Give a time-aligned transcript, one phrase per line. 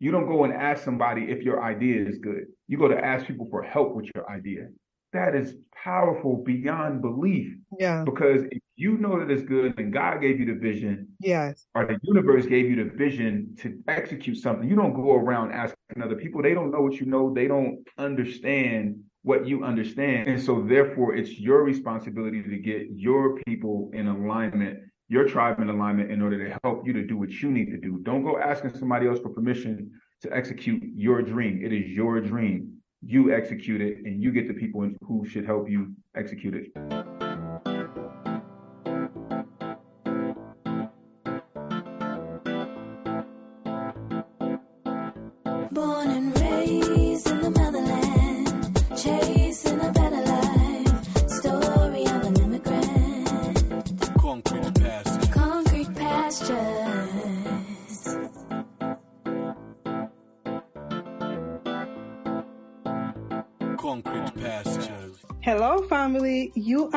[0.00, 2.46] You don't go and ask somebody if your idea is good.
[2.68, 4.68] You go to ask people for help with your idea.
[5.12, 7.52] That is powerful beyond belief.
[7.78, 8.04] Yeah.
[8.04, 11.84] Because if you know that it's good and God gave you the vision, yes, or
[11.84, 16.16] the universe gave you the vision to execute something, you don't go around asking other
[16.16, 16.42] people.
[16.42, 17.34] They don't know what you know.
[17.34, 20.28] They don't understand what you understand.
[20.28, 24.78] And so therefore it's your responsibility to get your people in alignment
[25.10, 27.76] your tribe in alignment in order to help you to do what you need to
[27.76, 27.98] do.
[28.04, 29.90] Don't go asking somebody else for permission
[30.22, 31.60] to execute your dream.
[31.62, 32.76] It is your dream.
[33.04, 37.09] You execute it and you get the people who should help you execute it.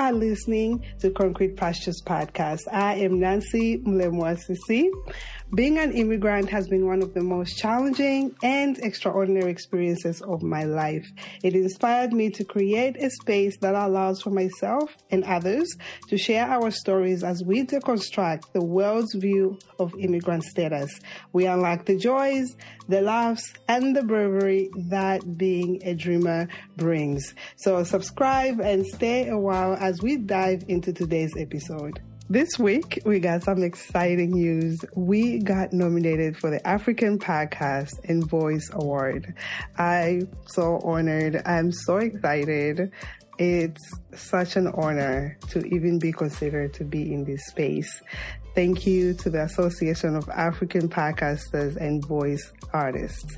[0.03, 2.59] Are listening to Concrete Pastures Podcast.
[2.69, 4.89] I am Nancy Mlemwasisi.
[5.55, 10.63] Being an immigrant has been one of the most challenging and extraordinary experiences of my
[10.63, 11.05] life.
[11.43, 15.71] It inspired me to create a space that allows for myself and others
[16.07, 20.89] to share our stories as we deconstruct the world's view of immigrant status.
[21.33, 22.55] We unlock the joys,
[22.89, 27.35] the laughs, and the bravery that being a dreamer brings.
[27.57, 32.01] So subscribe and stay a while as we dive into today's episode.
[32.33, 34.83] This week, we got some exciting news.
[34.95, 39.35] We got nominated for the African Podcast and Voice Award.
[39.77, 41.43] I'm so honored.
[41.45, 42.91] I'm so excited.
[43.37, 43.79] It's
[44.15, 48.01] such an honor to even be considered to be in this space.
[48.55, 53.37] Thank you to the Association of African Podcasters and Voice Artists.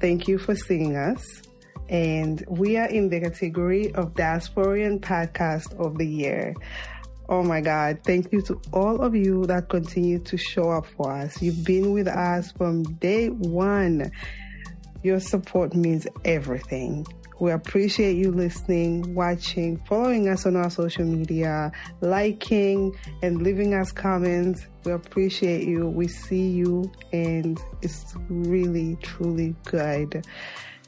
[0.00, 1.42] Thank you for seeing us.
[1.90, 6.54] And we are in the category of Diasporian Podcast of the Year.
[7.28, 7.98] Oh my God.
[8.04, 11.42] Thank you to all of you that continue to show up for us.
[11.42, 14.12] You've been with us from day one.
[15.02, 17.04] Your support means everything.
[17.38, 21.70] We appreciate you listening, watching, following us on our social media,
[22.00, 24.66] liking, and leaving us comments.
[24.84, 25.86] We appreciate you.
[25.86, 30.24] We see you, and it's really, truly good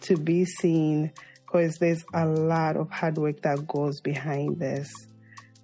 [0.03, 1.13] to be seen
[1.45, 4.91] because there's a lot of hard work that goes behind this.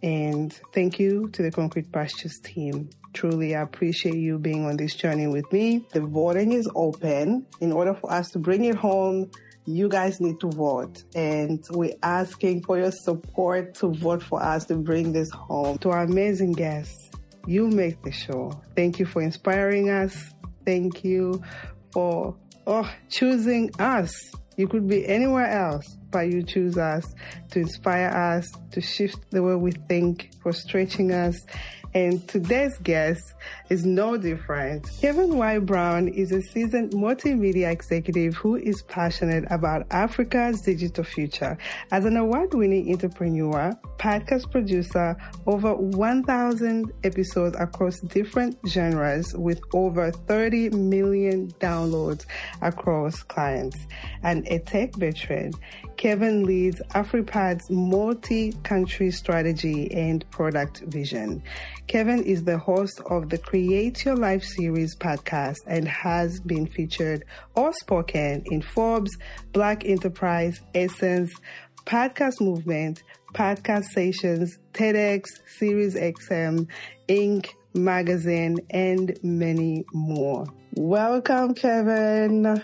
[0.05, 2.91] And thank you to the Concrete Pastures team.
[3.15, 5.87] Truly, I appreciate you being on this journey with me.
[5.95, 7.47] The voting is open.
[7.63, 9.31] In order for us to bring it home,
[9.65, 11.03] you guys need to vote.
[11.15, 15.79] And we're asking for your support to vote for us to bring this home.
[15.79, 17.11] To our amazing guests,
[17.47, 18.61] you make the show.
[18.77, 20.35] Thank you for inspiring us.
[20.67, 21.43] Thank you
[21.95, 24.13] for oh, choosing us.
[24.59, 27.13] You could be anywhere else, but you choose us
[27.51, 31.45] to inspire us, to shift the way we think, for stretching us.
[31.95, 33.35] And today's guest
[33.71, 34.91] is no different.
[35.01, 35.61] Kevin Y.
[35.61, 41.57] Brown is a seasoned multimedia executive who is passionate about Africa's digital future.
[41.93, 45.17] As an award-winning entrepreneur, podcast producer,
[45.47, 52.27] over 1,000 episodes across different genres with over 30 million downloads
[52.61, 53.79] across clients,
[54.25, 55.53] and a tech veteran.
[55.97, 61.41] Kevin leads AfriPods' multi-country strategy and product vision.
[61.87, 67.25] Kevin is the host of the Create Your Life series podcast and has been featured
[67.55, 69.17] or spoken in Forbes,
[69.53, 71.31] Black Enterprise, Essence,
[71.85, 73.03] Podcast Movement,
[73.35, 75.25] Podcast Sessions, TEDx,
[75.59, 76.67] Sirius XM,
[77.09, 80.47] Inc., Magazine, and many more.
[80.77, 82.63] Welcome, Kevin.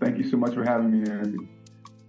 [0.00, 1.53] Thank you so much for having me, Nancy.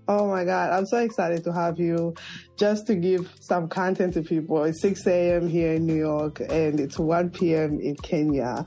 [0.07, 2.13] Oh my God, I'm so excited to have you.
[2.57, 5.47] Just to give some content to people, it's 6 a.m.
[5.47, 7.79] here in New York and it's 1 p.m.
[7.81, 8.65] in Kenya.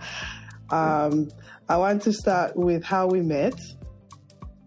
[0.70, 1.28] Um,
[1.68, 3.54] I want to start with how we met.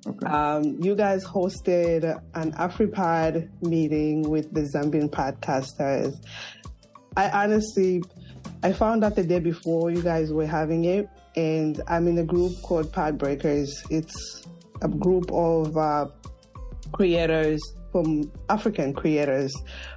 [0.07, 0.25] Okay.
[0.25, 6.15] Um, you guys hosted an AfriPods meeting with the Zambian podcasters.
[7.17, 8.01] I honestly,
[8.63, 12.23] I found out the day before you guys were having it, and I'm in a
[12.23, 13.83] group called Pod Breakers.
[13.89, 14.47] It's
[14.81, 16.07] a group of uh,
[16.91, 17.61] creators
[17.91, 19.53] from African creators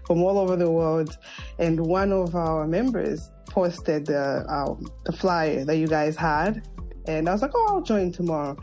[0.06, 1.16] from all over the world,
[1.58, 6.66] and one of our members posted the um, the flyer that you guys had,
[7.06, 8.56] and I was like, oh, I'll join tomorrow.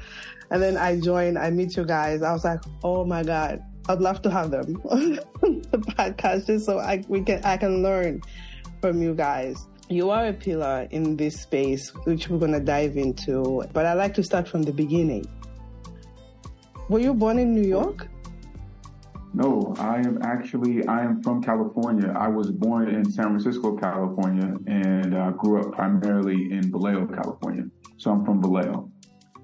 [0.49, 2.21] And then I joined, I meet you guys.
[2.21, 6.65] I was like, oh my God, I'd love to have them on the podcast just
[6.65, 8.21] so I we can I can learn
[8.81, 9.55] from you guys.
[9.89, 13.63] you are a pillar in this space, which we're going to dive into.
[13.73, 15.25] But I'd like to start from the beginning.
[16.89, 18.07] Were you born in New York?
[19.33, 22.13] No, I am actually I am from California.
[22.17, 27.63] I was born in San Francisco, California, and uh, grew up primarily in Vallejo, California.
[27.97, 28.89] So I'm from Vallejo,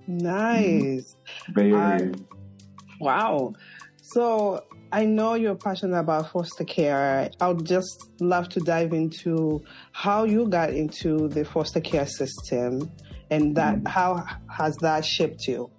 [0.07, 1.16] Nice.
[1.54, 2.12] Bay I- Area.
[3.00, 3.54] Wow.
[4.01, 7.30] So I know you're passionate about foster care.
[7.39, 12.92] I would just love to dive into how you got into the foster care system
[13.30, 15.69] and that how has that shaped you?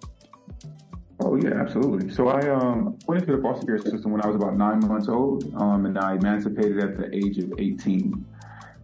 [1.21, 2.09] Oh yeah, absolutely.
[2.09, 5.09] So I um, went into the foster care system when I was about nine months
[5.09, 8.25] old, um, and I emancipated at the age of 18.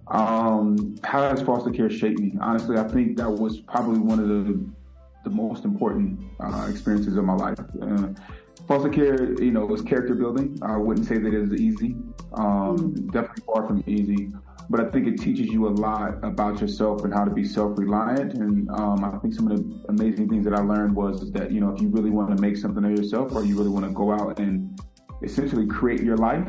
[0.08, 2.34] Um, how has foster care shaped me?
[2.42, 4.66] Honestly, I think that was probably one of the
[5.24, 7.58] the most important uh, experiences of my life.
[7.82, 8.10] Uh,
[8.68, 10.60] foster care, you know, was character building.
[10.62, 11.96] I wouldn't say that it was easy.
[12.34, 14.32] Um, Definitely far from easy.
[14.70, 18.34] But I think it teaches you a lot about yourself and how to be self-reliant.
[18.34, 21.60] And um, I think some of the amazing things that I learned was that you
[21.60, 23.92] know if you really want to make something of yourself, or you really want to
[23.92, 24.80] go out and
[25.24, 26.48] essentially create your life,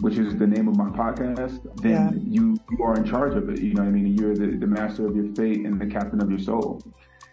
[0.00, 2.10] which is the name of my podcast, then Yeah.
[2.34, 3.60] you you are in charge of it.
[3.60, 6.20] You know, what I mean, you're the, the master of your fate and the captain
[6.22, 6.82] of your soul.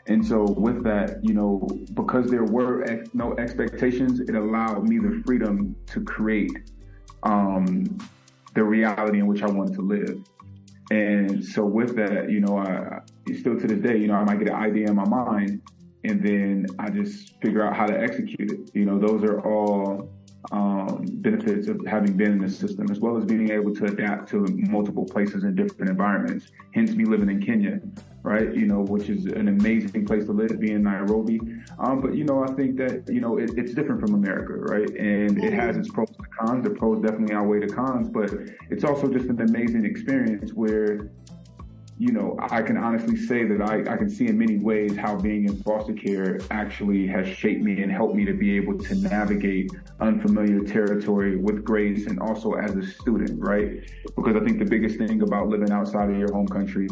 [0.08, 4.98] And so, with that, you know, because there were ex- no expectations, it allowed me
[4.98, 6.72] the freedom to create
[7.24, 7.86] um,
[8.54, 10.24] the reality in which I wanted to live.
[10.92, 13.00] And so, with that, you know, I
[13.40, 15.62] still to this day, you know, I might get an idea in my mind,
[16.04, 18.72] and then I just figure out how to execute it.
[18.74, 20.12] You know, those are all
[20.52, 24.30] um, benefits of having been in the system, as well as being able to adapt
[24.30, 26.48] to multiple places and different environments.
[26.74, 27.80] Hence, me living in Kenya,
[28.24, 28.54] right?
[28.56, 31.40] You know, which is an amazing place to live, being Nairobi.
[31.80, 34.90] Um, but you know, I think that you know it, it's different from America, right?
[34.90, 36.64] And it has its pros and cons.
[36.64, 38.32] The pros definitely outweigh the cons, but
[38.70, 41.12] it's also just an amazing experience where
[42.02, 45.16] you know, I can honestly say that I, I can see in many ways how
[45.18, 48.96] being in foster care actually has shaped me and helped me to be able to
[48.96, 49.70] navigate
[50.00, 53.88] unfamiliar territory with grace and also as a student, right?
[54.16, 56.88] Because I think the biggest thing about living outside of your home country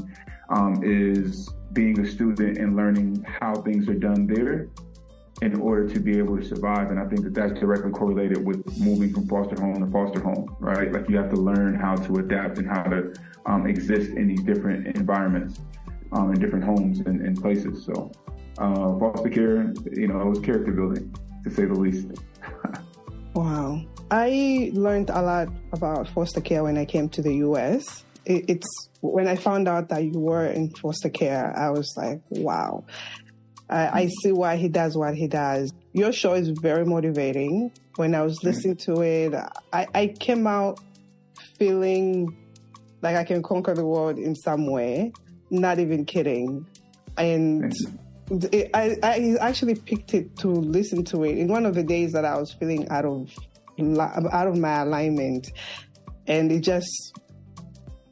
[0.52, 4.70] um, is being a student and learning how things are done there
[5.42, 6.92] in order to be able to survive.
[6.92, 10.56] And I think that that's directly correlated with moving from foster home to foster home,
[10.60, 10.92] right?
[10.92, 13.14] Like you have to learn how to adapt and how to
[13.46, 15.60] um, exist in these different environments,
[16.12, 17.86] um, in different homes and, and places.
[17.86, 18.12] So
[18.58, 22.08] uh, foster care, you know, it was character building, to say the least.
[23.36, 23.86] Wow.
[24.12, 28.04] I learned a lot about foster care when I came to the US.
[28.26, 32.20] It, it's when I found out that you were in foster care, I was like,
[32.30, 32.84] wow.
[33.70, 34.10] I, I mm-hmm.
[34.24, 35.72] see why he does what he does.
[35.94, 37.72] Your show is very motivating.
[37.96, 38.48] When I was mm-hmm.
[38.48, 39.34] listening to it,
[39.74, 40.80] I, I came out
[41.58, 42.36] feeling
[43.02, 45.14] like I can conquer the world in some way.
[45.50, 46.66] Not even kidding.
[47.18, 47.74] And
[48.30, 52.14] it, I, I actually picked it to listen to it in one of the days
[52.14, 53.30] that I was feeling out of
[53.80, 55.52] out of my alignment,
[56.28, 57.18] and it just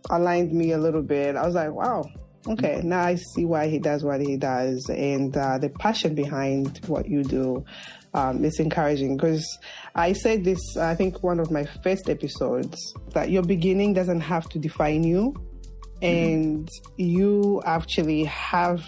[0.09, 1.36] aligned me a little bit.
[1.36, 2.06] I was like, wow,
[2.47, 6.79] okay, now I see why he does what he does, and uh, the passion behind
[6.88, 7.65] what you do.
[8.13, 9.45] Um, is encouraging because
[9.94, 12.75] I said this, I think, one of my first episodes
[13.13, 15.35] that your beginning doesn't have to define you,
[16.01, 18.83] and you actually have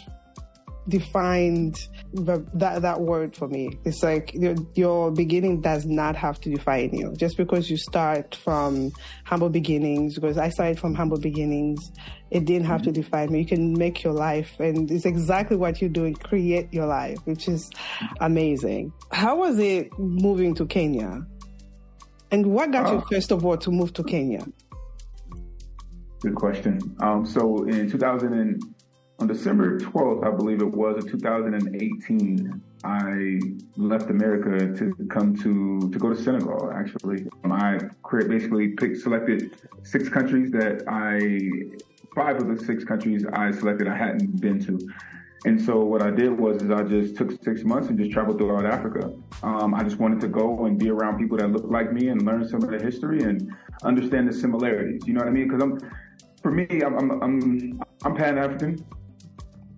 [0.87, 1.77] defined
[2.13, 3.77] that that word for me.
[3.85, 7.13] It's like your, your beginning does not have to define you.
[7.15, 8.91] Just because you start from
[9.25, 11.91] humble beginnings, because I started from humble beginnings,
[12.31, 13.39] it didn't have to define me.
[13.41, 16.15] You can make your life, and it's exactly what you're doing.
[16.15, 17.69] Create your life, which is
[18.21, 18.91] amazing.
[19.11, 21.25] How was it moving to Kenya?
[22.31, 23.05] And what got you Oh.
[23.09, 24.45] first of all to move to Kenya?
[26.21, 26.79] Good question.
[26.99, 28.61] Um, so in 2000 and
[29.19, 33.39] on December 12th, I believe it was, of 2018, I
[33.75, 36.71] left America to come to to go to Senegal.
[36.73, 37.79] Actually, I
[38.27, 41.19] basically picked selected six countries that I
[42.15, 44.79] five of the six countries I selected I hadn't been to.
[45.45, 48.37] And so what I did was is I just took six months and just traveled
[48.37, 49.13] throughout Africa.
[49.43, 52.25] Um, I just wanted to go and be around people that look like me and
[52.25, 55.01] learn some of the history and understand the similarities.
[55.05, 55.47] You know what I mean?
[55.47, 55.79] Because I'm,
[56.41, 58.85] for me, I'm I'm I'm, I'm Pan African.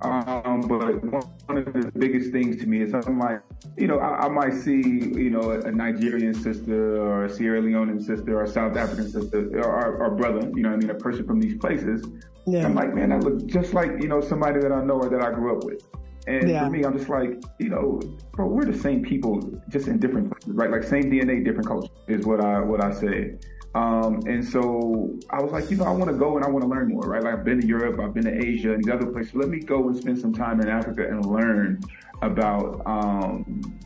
[0.01, 3.41] Um, but one of the biggest things to me is I'm like,
[3.77, 8.03] you know, I, I might see, you know, a Nigerian sister or a Sierra Leonean
[8.03, 10.89] sister or a South African sister or, or, or brother, you know what I mean,
[10.89, 12.03] a person from these places.
[12.47, 12.65] Yeah.
[12.65, 15.21] I'm like, man, that look just like, you know, somebody that I know or that
[15.21, 15.83] I grew up with.
[16.27, 16.65] And Yeah.
[16.65, 17.99] for me, I'm just like, you know,
[18.33, 19.39] bro, we're the same people,
[19.69, 20.69] just in different places, right?
[20.71, 23.35] Like same DNA, different culture is what I what I say.
[23.73, 26.63] Um, and so I was like, you know, I want to go and I want
[26.63, 27.23] to learn more, right?
[27.23, 29.33] Like I've been to Europe, I've been to Asia and these other places.
[29.33, 31.79] Let me go and spend some time in Africa and learn
[32.21, 33.79] about, um,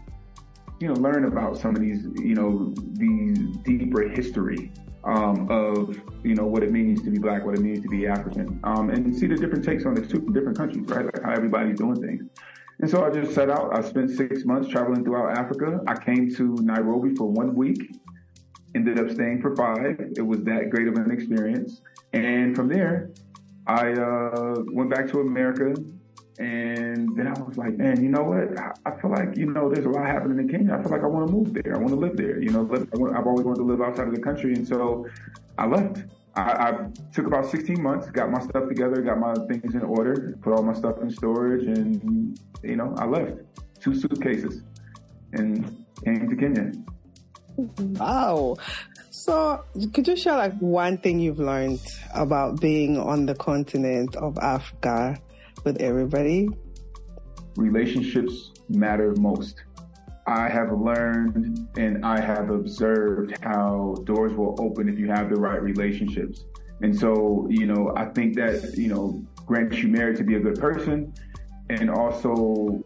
[0.79, 4.71] you know, learn about some of these, you know, these deeper history
[5.03, 8.07] um, of, you know, what it means to be black, what it means to be
[8.07, 11.05] African, um, and see the different takes on too from different countries, right?
[11.05, 12.23] Like how everybody's doing things.
[12.79, 13.73] And so I just set out.
[13.73, 15.79] I spent six months traveling throughout Africa.
[15.87, 17.95] I came to Nairobi for one week,
[18.75, 19.99] ended up staying for five.
[20.15, 21.81] It was that great of an experience.
[22.13, 23.09] And from there,
[23.65, 25.73] I uh, went back to America.
[26.37, 28.59] And then I was like, man, you know what?
[28.85, 30.75] I, feel like, you know, there's a lot happening in Kenya.
[30.75, 31.73] I feel like I want to move there.
[31.73, 32.41] I want to live there.
[32.41, 32.69] You know,
[33.15, 34.53] I've always wanted to live outside of the country.
[34.53, 35.07] And so
[35.57, 36.03] I left.
[36.35, 40.37] I, I took about 16 months, got my stuff together, got my things in order,
[40.41, 43.39] put all my stuff in storage, and you know, I left
[43.79, 44.63] two suitcases
[45.31, 46.73] and came to Kenya.
[47.57, 48.57] Wow.
[49.09, 51.81] So, could you share like one thing you've learned
[52.13, 55.19] about being on the continent of Africa
[55.63, 56.49] with everybody?
[57.55, 59.63] Relationships matter most.
[60.27, 65.35] I have learned and I have observed how doors will open if you have the
[65.35, 66.45] right relationships.
[66.81, 70.39] And so, you know, I think that, you know, grants you merit to be a
[70.39, 71.13] good person
[71.69, 72.83] and also,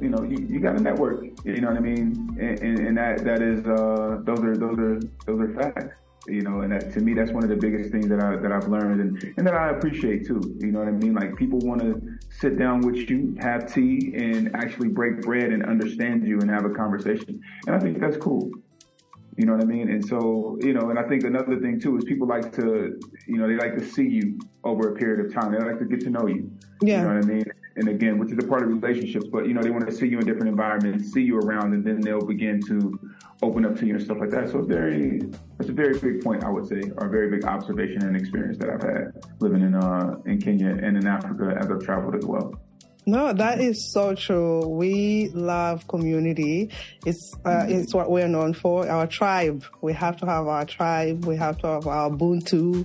[0.00, 2.36] you know, you, you got to network, you know what I mean?
[2.38, 5.94] And, and, and that, that is, uh, those are, those are, those are facts,
[6.26, 8.52] you know, and that, to me, that's one of the biggest things that I, that
[8.52, 10.40] I've learned and, and that I appreciate too.
[10.58, 11.14] You know what I mean?
[11.14, 12.00] Like people want to
[12.30, 16.64] sit down with you, have tea and actually break bread and understand you and have
[16.64, 17.40] a conversation.
[17.66, 18.50] And I think that's cool.
[19.36, 19.90] You know what I mean?
[19.90, 23.36] And so, you know, and I think another thing too is people like to, you
[23.36, 25.52] know, they like to see you over a period of time.
[25.52, 26.50] They like to get to know you.
[26.80, 27.00] Yeah.
[27.00, 27.44] You know what I mean?
[27.76, 30.06] And again, which is a part of relationships, but you know, they want to see
[30.06, 32.98] you in different environments, see you around, and then they'll begin to
[33.42, 34.48] open up to you and stuff like that.
[34.48, 35.20] So very,
[35.60, 38.56] it's a very big point, I would say, or a very big observation and experience
[38.58, 42.24] that I've had living in, uh, in Kenya and in Africa as I've traveled as
[42.24, 42.58] well.
[43.08, 44.66] No, that is so true.
[44.66, 46.70] We love community.
[47.04, 48.88] It's uh, it's what we're known for.
[48.88, 49.64] Our tribe.
[49.80, 51.24] We have to have our tribe.
[51.24, 52.84] We have to have our Ubuntu,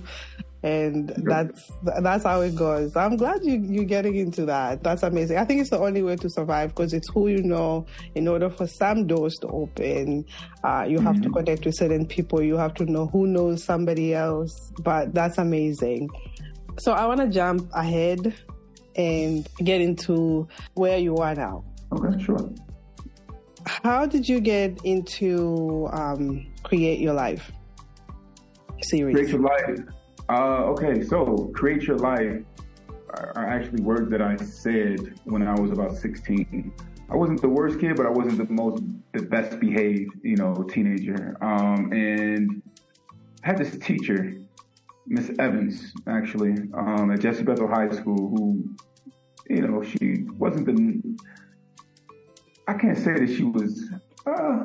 [0.62, 2.94] and that's that's how it goes.
[2.94, 4.84] I'm glad you you're getting into that.
[4.84, 5.38] That's amazing.
[5.38, 7.84] I think it's the only way to survive because it's who you know.
[8.14, 10.24] In order for some doors to open,
[10.62, 12.40] uh, you have to connect with certain people.
[12.40, 14.70] You have to know who knows somebody else.
[14.84, 16.10] But that's amazing.
[16.78, 18.34] So I want to jump ahead
[18.96, 21.64] and get into where you are now.
[21.92, 22.50] Okay, sure.
[23.66, 27.52] How did you get into um, Create Your Life
[28.82, 29.14] series?
[29.14, 29.80] Create your life.
[30.28, 32.42] Uh, okay, so create your life
[33.10, 36.72] are are actually words that I said when I was about 16.
[37.10, 38.82] I wasn't the worst kid, but I wasn't the most,
[39.12, 41.36] the best behaved, you know, teenager.
[41.42, 42.62] Um, and
[43.44, 44.34] I had this teacher,
[45.06, 48.64] Miss Evans, actually, um, at Jesse Bethel High School, who,
[49.48, 51.02] you know, she wasn't the,
[52.68, 53.90] I can't say that she was,
[54.26, 54.64] uh,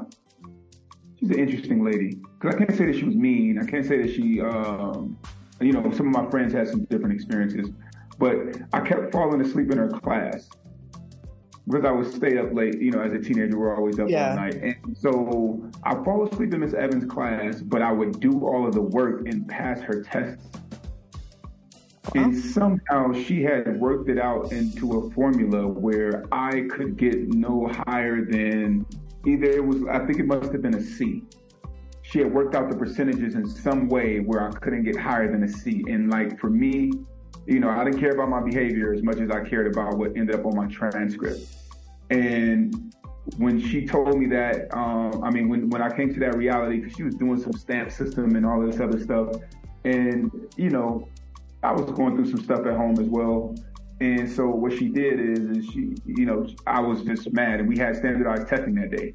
[1.19, 2.17] she's an interesting lady.
[2.39, 3.59] Cause I can't say that she was mean.
[3.59, 5.17] I can't say that she, um,
[5.59, 7.71] you know, some of my friends had some different experiences,
[8.19, 8.37] but
[8.73, 10.47] I kept falling asleep in her class
[11.67, 12.79] because I would stay up late.
[12.79, 14.29] You know, as a teenager, we're always up Yeah.
[14.29, 18.45] all night, and so I fall asleep in Miss Evans' class, but I would do
[18.45, 20.47] all of the work and pass her tests.
[22.15, 27.69] And somehow she had worked it out into a formula where I could get no
[27.85, 28.85] higher than
[29.25, 31.25] either it was, I think it must have been a C.
[32.03, 35.43] She had worked out the percentages in some way where I couldn't get higher than
[35.43, 35.83] a C.
[35.89, 36.91] And like for me,
[37.47, 40.15] you know, I didn't care about my behavior as much as I cared about what
[40.17, 41.47] ended up on my transcript.
[42.09, 42.93] And
[43.37, 46.79] when she told me that, um, I mean, when, when I came to that reality,
[46.79, 49.35] because she was doing some stamp system and all this other stuff,
[49.85, 51.07] and you know,
[51.63, 53.55] I was going through some stuff at home as well.
[53.99, 57.69] And so what she did is, is she, you know, I was just mad, and
[57.69, 59.13] we had standardized testing that day.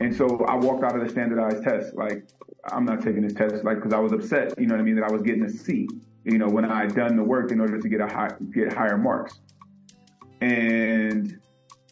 [0.00, 2.24] And so I walked out of the standardized test like
[2.72, 4.96] I'm not taking this test, like because I was upset, you know what I mean,
[4.96, 5.86] that I was getting a C,
[6.24, 8.72] you know, when I had done the work in order to get a high, get
[8.72, 9.40] higher marks.
[10.40, 11.38] And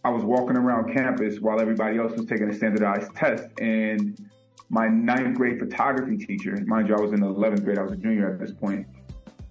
[0.05, 4.19] I was walking around campus while everybody else was taking a standardized test, and
[4.71, 7.93] my ninth grade photography teacher, mind you, I was in the 11th grade, I was
[7.93, 8.87] a junior at this point,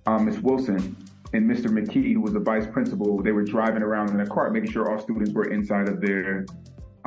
[0.06, 0.96] um, Miss Wilson
[1.34, 1.68] and Mr.
[1.68, 4.90] McKee, who was the vice principal, they were driving around in a cart, making sure
[4.90, 6.46] all students were inside of their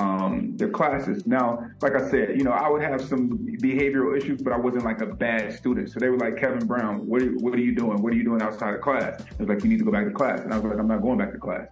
[0.01, 1.27] um, their classes.
[1.27, 1.45] Now,
[1.83, 5.01] like I said, you know, I would have some behavioral issues, but I wasn't like
[5.03, 5.91] a bad student.
[5.91, 8.01] So they were like, Kevin Brown, what are, what are you doing?
[8.03, 9.21] What are you doing outside of class?
[9.21, 10.41] It was like, you need to go back to class.
[10.41, 11.69] And I was like, I'm not going back to class.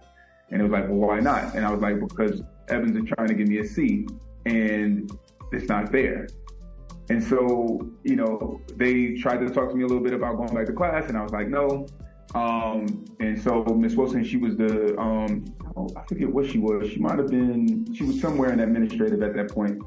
[0.51, 1.55] And it was like, well, why not?
[1.55, 4.07] And I was like, because Evans is trying to give me a C
[4.45, 5.11] and
[5.51, 6.27] it's not fair.
[7.09, 10.53] And so, you know, they tried to talk to me a little bit about going
[10.53, 11.87] back to class, and I was like, no.
[12.35, 15.45] Um, and so Miss Wilson, she was the, um,
[15.95, 16.89] I forget what she was.
[16.89, 19.81] She might have been, she was somewhere in administrative at that point.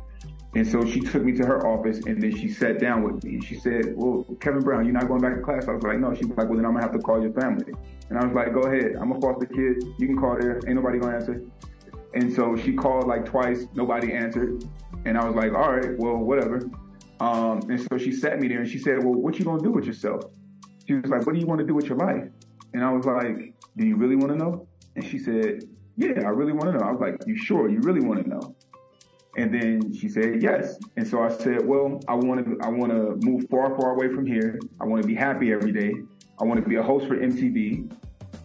[0.55, 3.35] And so she took me to her office and then she sat down with me
[3.35, 5.67] and she said, well, Kevin Brown, you're not going back to class?
[5.67, 6.15] I was like, no.
[6.15, 7.73] She was like, well, then I'm gonna have to call your family.
[8.11, 8.97] And I was like, go ahead.
[9.01, 9.83] I'm a foster kid.
[9.99, 10.61] You can call there.
[10.67, 11.43] Ain't nobody gonna answer.
[12.15, 13.67] And so she called like twice.
[13.75, 14.65] Nobody answered.
[15.07, 16.61] And I was like, all right, well, whatever.
[17.21, 19.71] Um, and so she sat me there and she said, well, what you gonna do
[19.71, 20.25] with yourself?
[20.87, 22.29] She was like, what do you want to do with your life?
[22.75, 24.67] And I was like, do you really want to know?
[24.97, 25.63] And she said,
[25.97, 26.85] yeah, I really want to know.
[26.85, 27.69] I was like, you sure?
[27.69, 28.55] You really want to know?
[29.37, 30.79] And then she said yes.
[30.97, 34.09] And so I said, well, I want to I want to move far, far away
[34.15, 34.59] from here.
[34.81, 35.93] I want to be happy every day.
[36.41, 37.91] I want to be a host for MTV.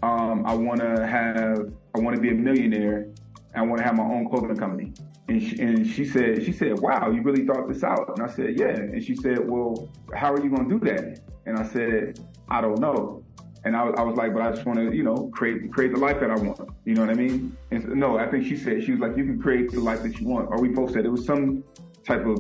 [0.04, 3.08] Um, I want to have I want to be a millionaire.
[3.54, 4.94] I want to have my own clothing company.
[5.28, 8.18] And she, and she said she said, wow, you really thought this out.
[8.18, 8.68] And I said, yeah.
[8.68, 11.20] And she said, well, how are you going to do that?
[11.46, 13.24] And I said, I don't know.
[13.68, 16.00] And I, I was like, but I just want to, you know, create create the
[16.00, 16.70] life that I want.
[16.86, 17.58] You know what I mean?
[17.72, 20.02] And so, no, I think she said she was like, you can create the life
[20.04, 20.48] that you want.
[20.50, 21.66] Or we both said it was some
[22.06, 22.40] type of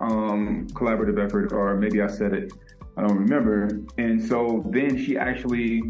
[0.00, 2.52] um, collaborative effort, or maybe I said it.
[2.98, 3.80] I don't remember.
[3.96, 5.82] And so then she actually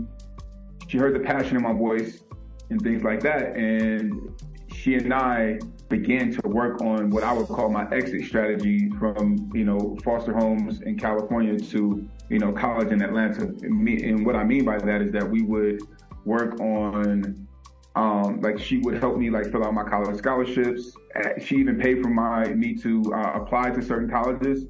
[0.86, 2.22] she heard the passion in my voice
[2.70, 4.32] and things like that, and
[4.72, 5.58] she and I
[5.90, 10.32] began to work on what I would call my exit strategy from you know foster
[10.32, 13.42] homes in California to you know college in Atlanta.
[13.42, 15.82] And, me, and what I mean by that is that we would
[16.24, 17.46] work on
[17.96, 20.92] um, like she would help me like fill out my college scholarships.
[21.44, 24.66] She even paid for my me to uh, apply to certain colleges.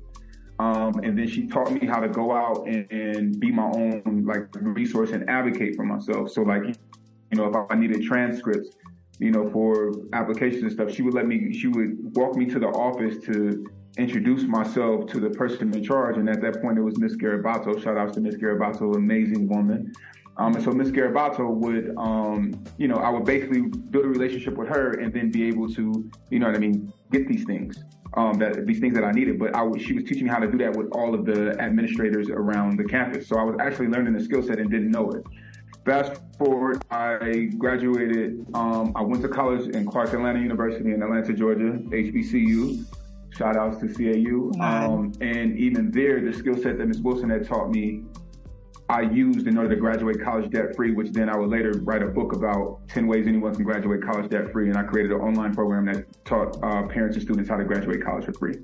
[0.59, 4.25] Um, and then she taught me how to go out and, and be my own
[4.27, 6.31] like resource and advocate for myself.
[6.33, 8.77] So like, you know, if I needed transcripts,
[9.21, 12.59] you know, for applications and stuff, she would let me, she would walk me to
[12.59, 13.67] the office to
[13.99, 16.17] introduce myself to the person in charge.
[16.17, 17.83] And at that point, it was Miss Garibato.
[17.83, 19.93] Shout out to Miss Garibato, amazing woman.
[20.39, 24.57] Um, and so Miss Garibato would, um, you know, I would basically build a relationship
[24.57, 27.85] with her and then be able to, you know what I mean, get these things,
[28.15, 29.39] um, that these things that I needed.
[29.39, 31.61] But I was, she was teaching me how to do that with all of the
[31.61, 33.28] administrators around the campus.
[33.28, 35.25] So I was actually learning the skill set and didn't know it.
[35.84, 38.47] Fast forward, I graduated.
[38.54, 42.84] Um, I went to college in Clark Atlanta University in Atlanta, Georgia, HBCU.
[43.36, 44.52] Shout outs to CAU.
[44.62, 47.00] Um, and even there, the skill set that Ms.
[47.00, 48.02] Wilson had taught me,
[48.90, 52.02] I used in order to graduate college debt free, which then I would later write
[52.02, 54.69] a book about 10 ways anyone can graduate college debt free.
[54.69, 58.04] And I created an online program that taught uh, parents and students how to graduate
[58.04, 58.56] college for free.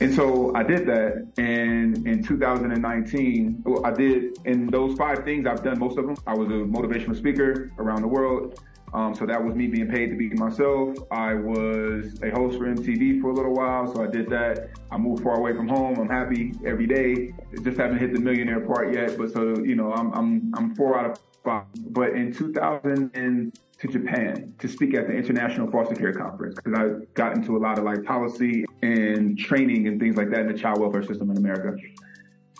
[0.00, 1.28] And so I did that.
[1.36, 6.16] And in 2019, well, I did in those five things, I've done most of them.
[6.26, 8.60] I was a motivational speaker around the world.
[8.94, 10.98] Um, so that was me being paid to be myself.
[11.10, 14.68] I was a host for MTV for a little while, so I did that.
[14.90, 15.98] I moved far away from home.
[15.98, 17.32] I'm happy every day.
[17.62, 20.98] Just haven't hit the millionaire part yet, but so you know, I'm I'm I'm four
[20.98, 21.64] out of five.
[21.88, 26.78] But in 2000 and to Japan to speak at the International Foster Care Conference because
[26.78, 30.46] I got into a lot of like policy and training and things like that in
[30.46, 31.76] the child welfare system in America.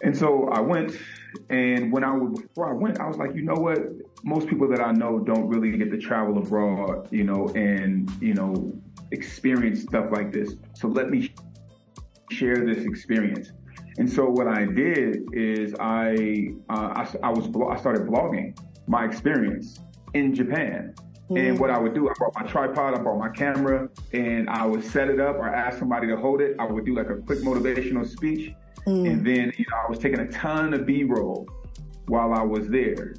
[0.03, 0.99] And so I went,
[1.49, 3.79] and when I was before I went, I was like, you know what?
[4.25, 8.35] Most people that I know don't really get to travel abroad, you know, and you
[8.35, 8.73] know,
[9.13, 10.57] experience stuff like this.
[10.75, 11.33] So let me
[12.33, 13.53] share this experience.
[13.99, 18.59] And so what I did is I uh, I, I was I started blogging
[18.89, 19.79] my experience
[20.15, 20.95] in Japan.
[21.31, 21.83] And what I mm-hmm.
[21.85, 25.21] would do, I brought my tripod, I brought my camera, and I would set it
[25.21, 26.57] up or ask somebody to hold it.
[26.59, 28.55] I would do like a quick motivational speech.
[28.87, 29.25] And mm.
[29.25, 31.49] then, you know, I was taking a ton of B-roll
[32.07, 33.15] while I was there.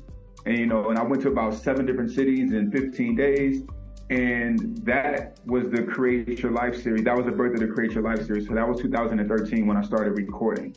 [0.46, 3.64] And, you know, and I went to about seven different cities in 15 days.
[4.10, 7.04] And that was the Create Your Life series.
[7.06, 8.48] That was the birth of the Create Your Life series.
[8.48, 10.76] So that was 2013 when I started recording.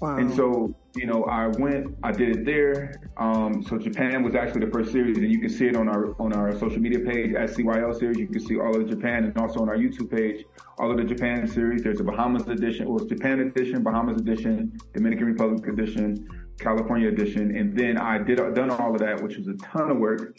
[0.00, 0.18] Wow.
[0.18, 2.92] And so, you know, I went, I did it there.
[3.16, 6.20] Um, so Japan was actually the first series, and you can see it on our
[6.20, 8.18] on our social media page at CYL series.
[8.18, 10.44] You can see all of Japan, and also on our YouTube page,
[10.78, 11.82] all of the Japan series.
[11.82, 17.76] There's a Bahamas edition, or Japan edition, Bahamas edition, Dominican Republic edition, California edition, and
[17.76, 20.36] then I did done all of that, which was a ton of work.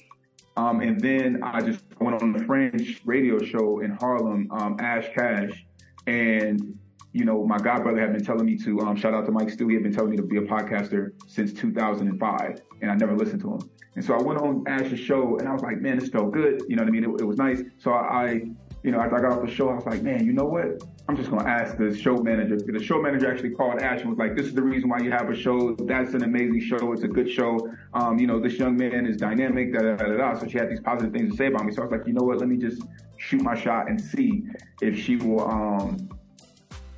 [0.57, 5.07] Um, and then I just went on the French radio show in Harlem, um, Ash
[5.15, 5.65] Cash,
[6.07, 6.77] and
[7.13, 9.67] you know, my godbrother had been telling me to, um, shout out to Mike Stew.
[9.67, 13.41] He had been telling me to be a podcaster since 2005, and I never listened
[13.41, 13.69] to him.
[13.95, 16.63] And so I went on Ash's show, and I was like, man, this felt good.
[16.69, 17.04] You know what I mean?
[17.04, 17.62] It, it was nice.
[17.78, 18.41] So I,
[18.84, 20.84] you know, after I got off the show, I was like, man, you know what?
[21.10, 22.58] I'm just going to ask the show manager.
[22.58, 25.12] The show manager actually called Ash and was like, this is the reason why you
[25.12, 25.76] have a show.
[25.76, 26.93] That's an amazing show.
[26.93, 27.69] It's a good show.
[27.93, 30.39] Um, you know, this young man is dynamic, da da da da.
[30.39, 31.74] So she had these positive things to say about me.
[31.74, 32.38] So I was like, you know what?
[32.38, 32.84] Let me just
[33.17, 34.43] shoot my shot and see
[34.82, 36.10] if she will, um,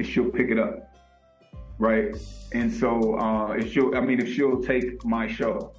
[0.01, 0.95] she'll pick it up,
[1.77, 2.15] right?
[2.53, 5.73] And so uh, if she'll, I mean, if she'll take my show,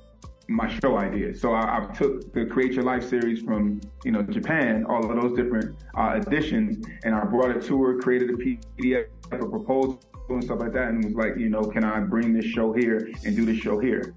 [0.49, 1.35] my show idea.
[1.35, 5.21] So I, I took the Create Your Life series from you know Japan, all of
[5.21, 10.01] those different uh, editions, and I brought it to her, created a PDF, a proposal,
[10.29, 13.09] and stuff like that, and was like, you know, can I bring this show here
[13.25, 14.15] and do this show here?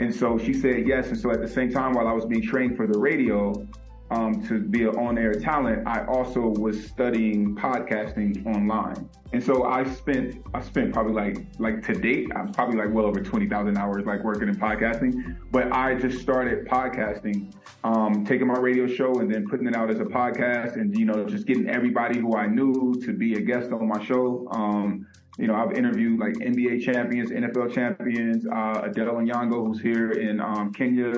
[0.00, 1.08] And so she said yes.
[1.08, 3.66] And so at the same time, while I was being trained for the radio,
[4.10, 9.08] um, to be an on-air talent, I also was studying podcasting online.
[9.32, 13.06] And so I spent I spent probably like like to date, I'm probably like well
[13.06, 15.36] over twenty thousand hours like working in podcasting.
[15.50, 19.90] But I just started podcasting, um, taking my radio show and then putting it out
[19.90, 23.40] as a podcast, and you know just getting everybody who I knew to be a
[23.40, 24.48] guest on my show.
[24.52, 25.06] Um,
[25.38, 30.40] you know, I've interviewed like NBA champions, NFL champions, uh, Adele Onyango, who's here in
[30.40, 31.12] um, Kenya,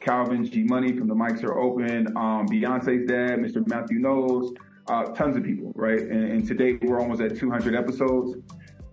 [0.00, 3.66] Calvin G Money from the Mics Are Open, um, Beyonce's dad, Mr.
[3.66, 4.54] Matthew Knowles,
[4.88, 6.00] uh, tons of people, right?
[6.00, 8.36] And, and today we're almost at 200 episodes.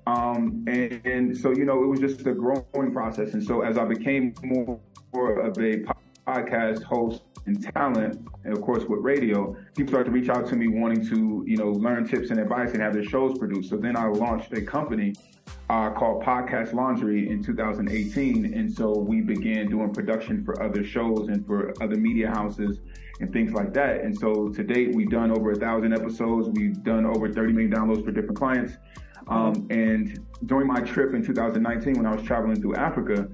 [0.05, 3.33] Um, and, and, so, you know, it was just a growing process.
[3.33, 4.79] And so as I became more,
[5.13, 5.83] of a
[6.27, 10.55] podcast host and talent, and of course with radio, people started to reach out to
[10.55, 13.69] me wanting to, you know, learn tips and advice and have their shows produced.
[13.69, 15.15] So then I launched a company
[15.69, 18.53] uh, called Podcast Laundry in 2018.
[18.53, 22.79] And so we began doing production for other shows and for other media houses
[23.19, 24.01] and things like that.
[24.01, 26.49] And so to date, we've done over a thousand episodes.
[26.49, 28.73] We've done over 30 million downloads for different clients.
[29.27, 33.27] Um, and during my trip in 2019, when I was traveling through Africa,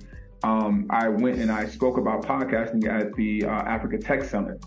[0.44, 4.64] um, I went and I spoke about podcasting at the uh, Africa Tech Summit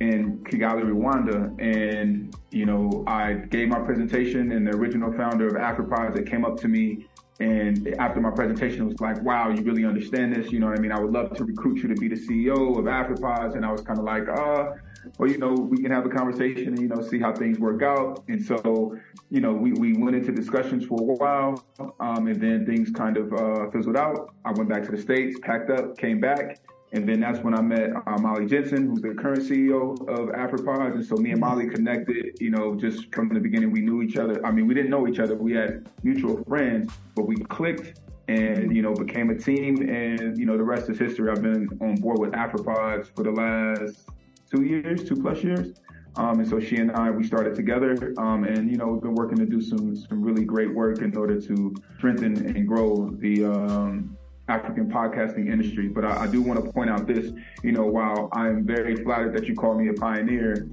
[0.00, 1.54] in Kigali, Rwanda.
[1.60, 6.44] And, you know, I gave my presentation and the original founder of AfriPods that came
[6.44, 7.06] up to me
[7.40, 10.52] and after my presentation was like, wow, you really understand this.
[10.52, 10.92] You know what I mean?
[10.92, 13.56] I would love to recruit you to be the CEO of AfriPods.
[13.56, 14.70] And I was kind of like, uh,
[15.18, 17.82] well, you know, we can have a conversation and, you know, see how things work
[17.82, 18.22] out.
[18.28, 18.96] And so,
[19.30, 21.64] you know, we, we went into discussions for a while.
[21.98, 24.32] Um, and then things kind of uh, fizzled out.
[24.44, 26.60] I went back to the States, packed up, came back.
[26.94, 30.94] And then that's when I met uh, Molly Jensen, who's the current CEO of AfriPods.
[30.94, 34.16] And so me and Molly connected, you know, just from the beginning, we knew each
[34.16, 34.40] other.
[34.46, 35.34] I mean, we didn't know each other.
[35.34, 39.88] We had mutual friends, but we clicked and, you know, became a team.
[39.88, 41.32] And, you know, the rest is history.
[41.32, 44.08] I've been on board with AfriPods for the last
[44.48, 45.74] two years, two plus years.
[46.14, 49.16] Um, and so she and I, we started together, um, and you know, we've been
[49.16, 53.46] working to do some some really great work in order to strengthen and grow the
[53.46, 54.16] um,
[54.48, 55.88] African podcasting industry.
[55.88, 59.34] But I, I, do want to point out this, you know, while I'm very flattered
[59.34, 60.68] that you call me a pioneer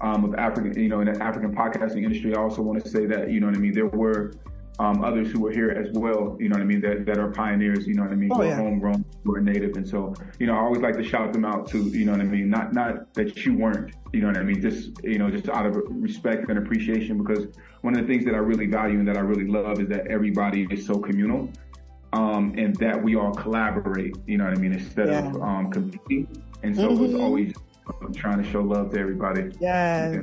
[0.00, 3.06] um, of African, you know, in the African podcasting industry, I also want to say
[3.06, 4.32] that, you know what I mean, there were
[4.78, 7.30] um, others who were here as well, you know what I mean, that, that are
[7.30, 8.54] pioneers, you know what I mean, oh, who yeah.
[8.54, 9.76] are homegrown, who are native.
[9.76, 12.20] And so, you know, I always like to shout them out too, you know what
[12.20, 12.50] I mean?
[12.50, 14.60] Not, not that you weren't, you know what I mean?
[14.60, 17.46] Just, you know, just out of respect and appreciation, because
[17.82, 20.08] one of the things that I really value and that I really love is that
[20.08, 21.48] everybody is so communal
[22.12, 24.14] um, and that we all collaborate.
[24.26, 24.72] You know what I mean?
[24.72, 25.28] Instead Yeah.
[25.28, 26.42] of um, competing.
[26.62, 27.20] And so it's Mhm.
[27.22, 27.54] always
[28.02, 29.50] um, trying to show love to everybody.
[29.60, 30.22] Yeah.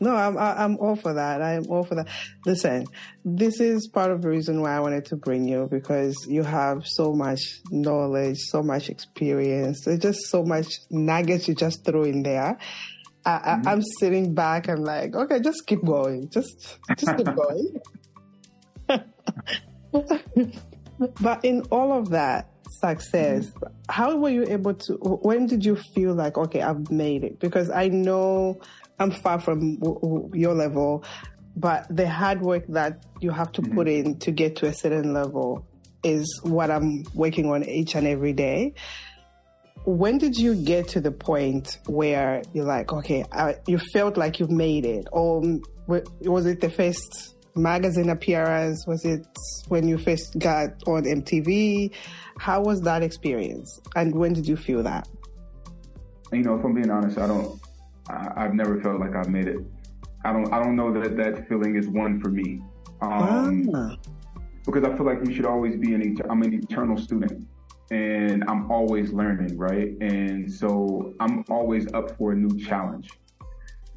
[0.00, 1.40] No, I'm I'm all for that.
[1.40, 2.08] I'm all for that.
[2.44, 2.86] Listen,
[3.24, 6.84] this is part of the reason why I wanted to bring you because you have
[6.84, 7.40] so much
[7.70, 9.84] knowledge, so much experience.
[9.84, 12.58] There's just so much nuggets you just throw in there.
[13.24, 16.28] I, I, I'm sitting back and like, okay, just keep going.
[16.30, 17.80] Just just keep going.
[21.20, 23.74] but in all of that success, mm-hmm.
[23.88, 24.94] how were you able to?
[24.94, 27.38] When did you feel like, okay, I've made it?
[27.38, 28.60] Because I know
[28.98, 31.04] I'm far from w- w- your level,
[31.56, 34.06] but the hard work that you have to put mm-hmm.
[34.06, 35.66] in to get to a certain level
[36.02, 38.74] is what I'm working on each and every day.
[39.84, 44.38] When did you get to the point where you're like, okay, I, you felt like
[44.38, 45.08] you've made it?
[45.10, 45.42] Or
[45.88, 48.86] was it the first magazine appearance?
[48.86, 49.26] Was it
[49.68, 51.92] when you first got on MTV?
[52.38, 53.80] How was that experience?
[53.96, 55.08] And when did you feel that?
[56.32, 57.60] You know, if I'm being honest, I don't.
[58.08, 59.58] I, I've never felt like I've made it.
[60.24, 60.52] I don't.
[60.52, 62.60] I don't know that that feeling is one for me.
[63.00, 63.96] Um, Ah.
[64.64, 66.16] because I feel like you should always be an.
[66.30, 67.46] I'm an eternal student,
[67.90, 69.90] and I'm always learning, right?
[70.00, 73.10] And so I'm always up for a new challenge.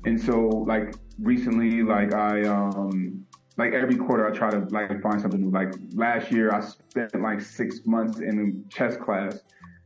[0.05, 3.25] And so, like recently, like I, um,
[3.57, 5.49] like every quarter, I try to like find something new.
[5.49, 9.39] Like last year, I spent like six months in chess class,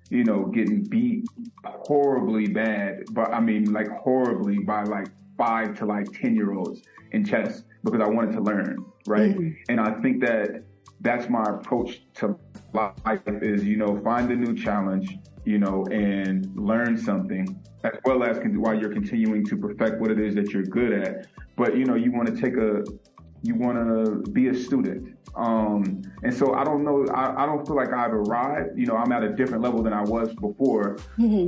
[0.10, 1.25] you know, getting beat
[1.63, 6.82] horribly bad, but I mean, like horribly by like five to like ten year olds
[7.12, 9.36] in chess because I wanted to learn, right?
[9.36, 9.49] Mm-hmm.
[9.69, 10.63] And I think that
[11.01, 12.38] that's my approach to
[12.73, 18.23] life is, you know, find a new challenge, you know, and learn something as well
[18.23, 21.27] as while you're continuing to perfect what it is that you're good at.
[21.55, 22.84] But, you know, you want to take a,
[23.41, 25.17] you want to be a student.
[25.36, 28.78] Um, and so I don't know, I, I don't feel like I've arrived.
[28.78, 30.97] You know, I'm at a different level than I was before.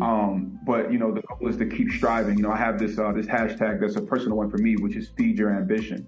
[0.02, 2.38] Um, but you know, the goal is to keep striving.
[2.38, 4.96] You know, I have this uh, this hashtag that's a personal one for me, which
[4.96, 6.08] is feed your ambition.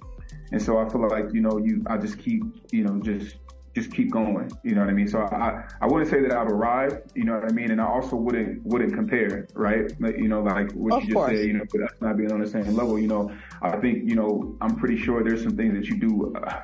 [0.51, 3.37] And so I feel like you know, you I just keep you know just
[3.73, 4.51] just keep going.
[4.63, 5.07] You know what I mean?
[5.07, 7.11] So I I wouldn't say that I've arrived.
[7.15, 7.71] You know what I mean?
[7.71, 9.91] And I also wouldn't wouldn't compare, right?
[9.99, 11.31] Like, you know, like what Of you just course.
[11.31, 11.45] said.
[11.47, 12.99] You know, us not being on the same level.
[12.99, 13.31] You know,
[13.61, 16.33] I think you know I'm pretty sure there's some things that you do.
[16.35, 16.61] Uh,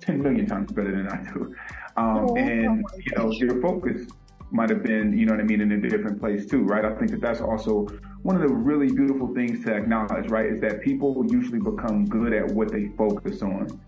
[0.00, 1.54] 10 million times better than I do.
[1.96, 4.08] Um, Oh, and, you know, your focus
[4.50, 6.84] might have been, you know what I mean, in a different place too, right?
[6.84, 7.86] I think that that's also
[8.22, 10.46] one of the really beautiful things to acknowledge, right?
[10.46, 13.80] Is that people usually become good at what they focus on.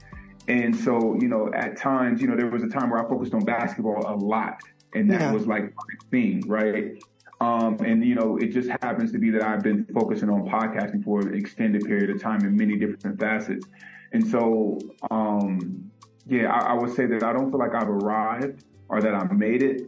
[0.48, 3.34] And so, you know, at times, you know, there was a time where I focused
[3.34, 4.58] on basketball a lot
[4.94, 5.32] and that Yeah.
[5.32, 7.02] was like my thing, right?
[7.40, 11.02] Um, and you know, it just happens to be that I've been focusing on podcasting
[11.04, 13.66] for an extended period of time in many different facets.
[14.12, 14.78] And so,
[15.10, 15.90] um,
[16.26, 19.32] yeah, I, I would say that I don't feel like I've arrived or that I've
[19.32, 19.82] made it,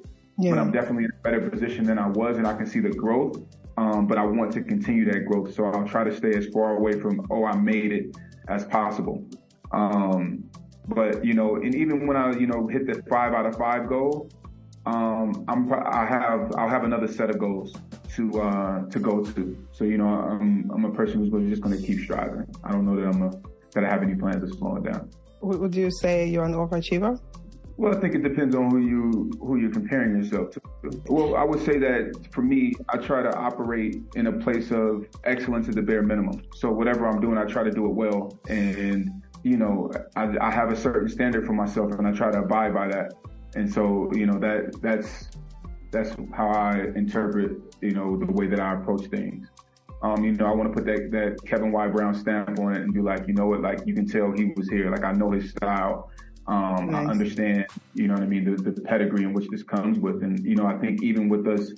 [0.51, 2.91] but I'm definitely in a better position than I was, and I can see the
[2.91, 3.39] growth.
[3.79, 6.77] Um, but I want to continue that growth, so I'll try to stay as far
[6.77, 8.17] away from "oh, I made it"
[8.49, 9.25] as possible.
[9.73, 10.45] Um,
[10.89, 13.89] but you know, and even when I you know hit the five out of five
[13.89, 14.31] goal,
[14.87, 17.75] um, I'm I have I'll have another set of goals
[18.15, 19.67] to uh, to go to.
[19.73, 22.47] So you know, I'm I'm a person who's just going to keep striving.
[22.65, 23.31] I don't know that I'm a,
[23.73, 25.11] that I have any plans of slowing down.
[25.41, 27.21] Would would you say you're an overachiever?
[27.79, 30.61] Well, I think it depends on who you who you're comparing yourself to.
[31.09, 35.07] Well, I would say that for me, I try to operate in a place of
[35.25, 36.43] excellence at the bare minimum.
[36.55, 39.11] So whatever I'm doing, I try to do it well, and
[39.43, 42.75] you know, I, I have a certain standard for myself, and I try to abide
[42.75, 43.15] by that.
[43.55, 45.29] And so, you know, that that's
[45.91, 49.47] that's how I interpret, you know, the way that I approach things.
[50.03, 51.89] Um, you know, I want to put that that Kevin Y.
[51.89, 54.53] Brown stamp on it and be like, you know what, like you can tell he
[54.57, 54.91] was here.
[54.91, 56.11] Like I know his style.
[56.49, 59.99] Um, I understand, you know what I mean, the, the pedigree in which this comes
[59.99, 61.73] with, and you know, I think even with us,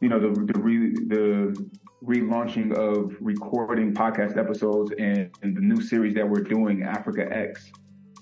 [0.00, 1.70] you know, the the re, the
[2.04, 7.72] relaunching of recording podcast episodes and, and the new series that we're doing, Africa X,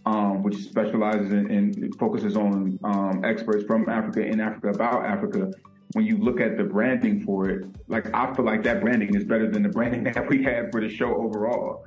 [0.07, 5.51] um, which specializes in, and focuses on um, experts from Africa in Africa about Africa.
[5.95, 9.25] When you look at the branding for it, like I feel like that branding is
[9.25, 11.85] better than the branding that we had for the show overall.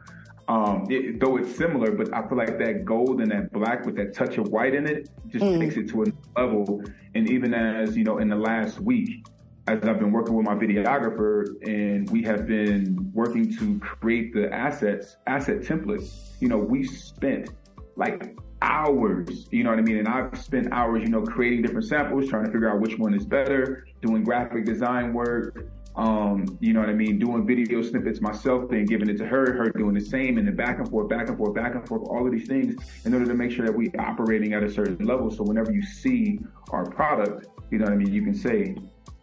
[0.48, 3.96] Um, it, though it's similar, but I feel like that gold and that black with
[3.96, 6.84] that touch of white in it just takes it to a level.
[7.16, 9.26] And even as you know, in the last week,
[9.68, 14.54] as I've been working with my videographer and we have been working to create the
[14.54, 17.50] assets, asset templates, you know, we spent
[17.96, 19.98] like hours, you know what I mean?
[19.98, 23.14] And I've spent hours, you know, creating different samples, trying to figure out which one
[23.16, 27.20] is better, doing graphic design work, um, you know what I mean?
[27.20, 30.56] Doing video snippets myself, then giving it to her, her doing the same, and then
[30.56, 32.76] back and forth, back and forth, back and forth, all of these things
[33.06, 35.32] in order to make sure that we operating at a certain level.
[35.32, 36.40] So whenever you see
[36.72, 38.14] our product, you know what I mean?
[38.14, 38.76] You can say,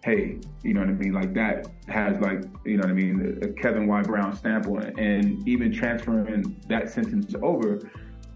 [0.04, 1.12] hey, you know what I mean?
[1.12, 3.38] Like that has like, you know what I mean?
[3.42, 4.02] A Kevin Y.
[4.02, 4.98] Brown stamp on it.
[4.98, 7.78] And even transferring that sentence over,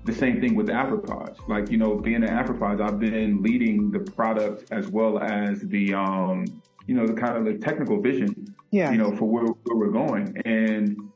[0.05, 1.49] the same thing with the AfriPods.
[1.49, 5.95] Like, you know, being an AfriPods, I've been leading the product as well as the,
[5.95, 6.45] um,
[6.87, 8.93] you know, the kind of the technical vision, Yeah.
[8.93, 10.41] you know, for where, where we're going.
[10.45, 11.11] And,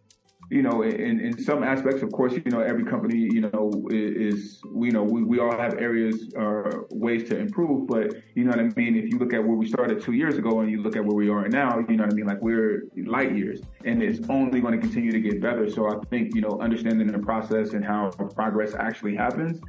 [0.51, 4.61] you know, in, in some aspects, of course, you know, every company, you know, is,
[4.65, 8.59] you know, we, we all have areas or ways to improve, but you know what
[8.59, 8.97] I mean?
[8.97, 11.15] If you look at where we started two years ago and you look at where
[11.15, 12.27] we are now, you know what I mean?
[12.27, 15.71] Like we're light years and it's only going to continue to get better.
[15.71, 19.61] So I think, you know, understanding the process and how progress actually happens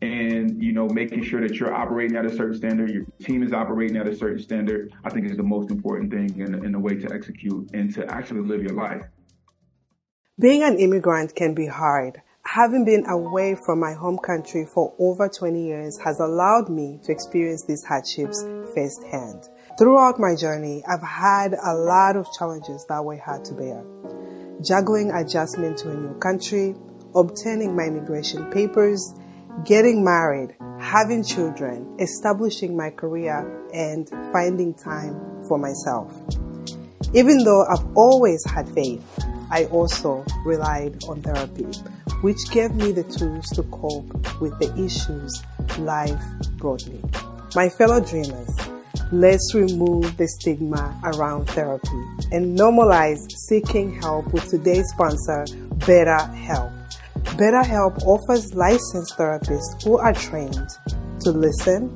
[0.00, 3.52] and you know making sure that you're operating at a certain standard your team is
[3.52, 6.78] operating at a certain standard i think is the most important thing in, in the
[6.78, 9.02] way to execute and to actually live your life
[10.40, 12.22] Being an immigrant can be hard.
[12.42, 17.10] Having been away from my home country for over 20 years has allowed me to
[17.10, 19.48] experience these hardships firsthand.
[19.80, 23.84] Throughout my journey, I've had a lot of challenges that were hard to bear.
[24.62, 26.76] Juggling adjustment to a new country,
[27.16, 29.14] obtaining my immigration papers,
[29.64, 36.14] getting married, having children, establishing my career, and finding time for myself.
[37.12, 39.02] Even though I've always had faith,
[39.50, 41.66] I also relied on therapy,
[42.20, 45.42] which gave me the tools to cope with the issues
[45.78, 46.22] life
[46.56, 47.00] brought me.
[47.54, 48.50] My fellow dreamers,
[49.12, 55.44] let's remove the stigma around therapy and normalize seeking help with today's sponsor,
[55.78, 56.74] BetterHelp.
[57.38, 60.68] BetterHelp offers licensed therapists who are trained
[61.20, 61.94] to listen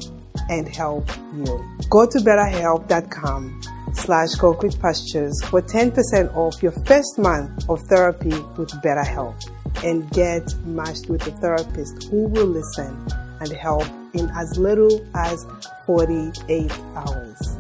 [0.49, 1.65] and help you.
[1.91, 3.61] Go to betterhelp.com
[4.03, 9.37] slash concrete pastures for 10% off your first month of therapy with BetterHelp.
[9.85, 12.95] and get matched with a therapist who will listen
[13.41, 15.47] and help in as little as
[15.87, 17.59] 48 hours.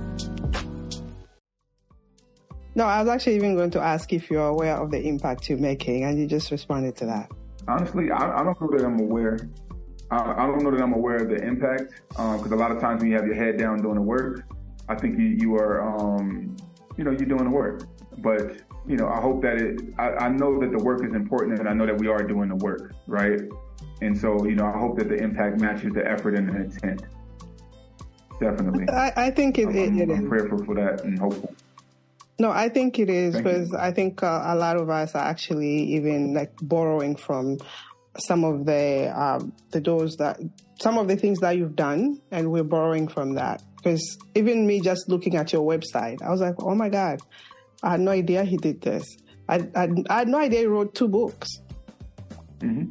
[2.74, 5.59] No, I was actually even going to ask if you're aware of the impact you're
[5.59, 7.31] making, and you just responded to that.
[7.68, 9.38] Honestly, I, I don't know that I'm aware.
[10.11, 12.81] I, I don't know that I'm aware of the impact um, because a lot of
[12.81, 14.44] times when you have your head down doing the work,
[14.92, 16.57] I think you, you are, um,
[16.96, 17.85] you know, you're doing the work.
[18.18, 19.81] But you know, I hope that it.
[19.98, 22.48] I, I know that the work is important, and I know that we are doing
[22.48, 23.40] the work, right?
[24.00, 27.02] And so, you know, I hope that the impact matches the effort and the intent.
[28.40, 28.88] Definitely.
[28.88, 30.28] I, I think it, I'm, it, it I'm is.
[30.28, 31.55] prayerful for that and hopeful.
[32.38, 33.52] No, I think it is Thank you.
[33.52, 37.59] because I think uh, a lot of us are actually even like borrowing from
[38.18, 40.40] some of the um, the doors that
[40.81, 43.62] some of the things that you've done, and we're borrowing from that.
[43.83, 47.21] Because even me just looking at your website, I was like, oh my god,
[47.83, 49.05] I had no idea he did this.
[49.49, 51.49] I I, I had no idea he wrote two books.
[52.61, 52.85] hmm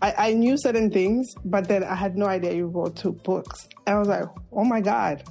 [0.00, 3.68] I, I knew certain things, but then I had no idea you wrote two books.
[3.84, 5.24] And I was like, oh my God,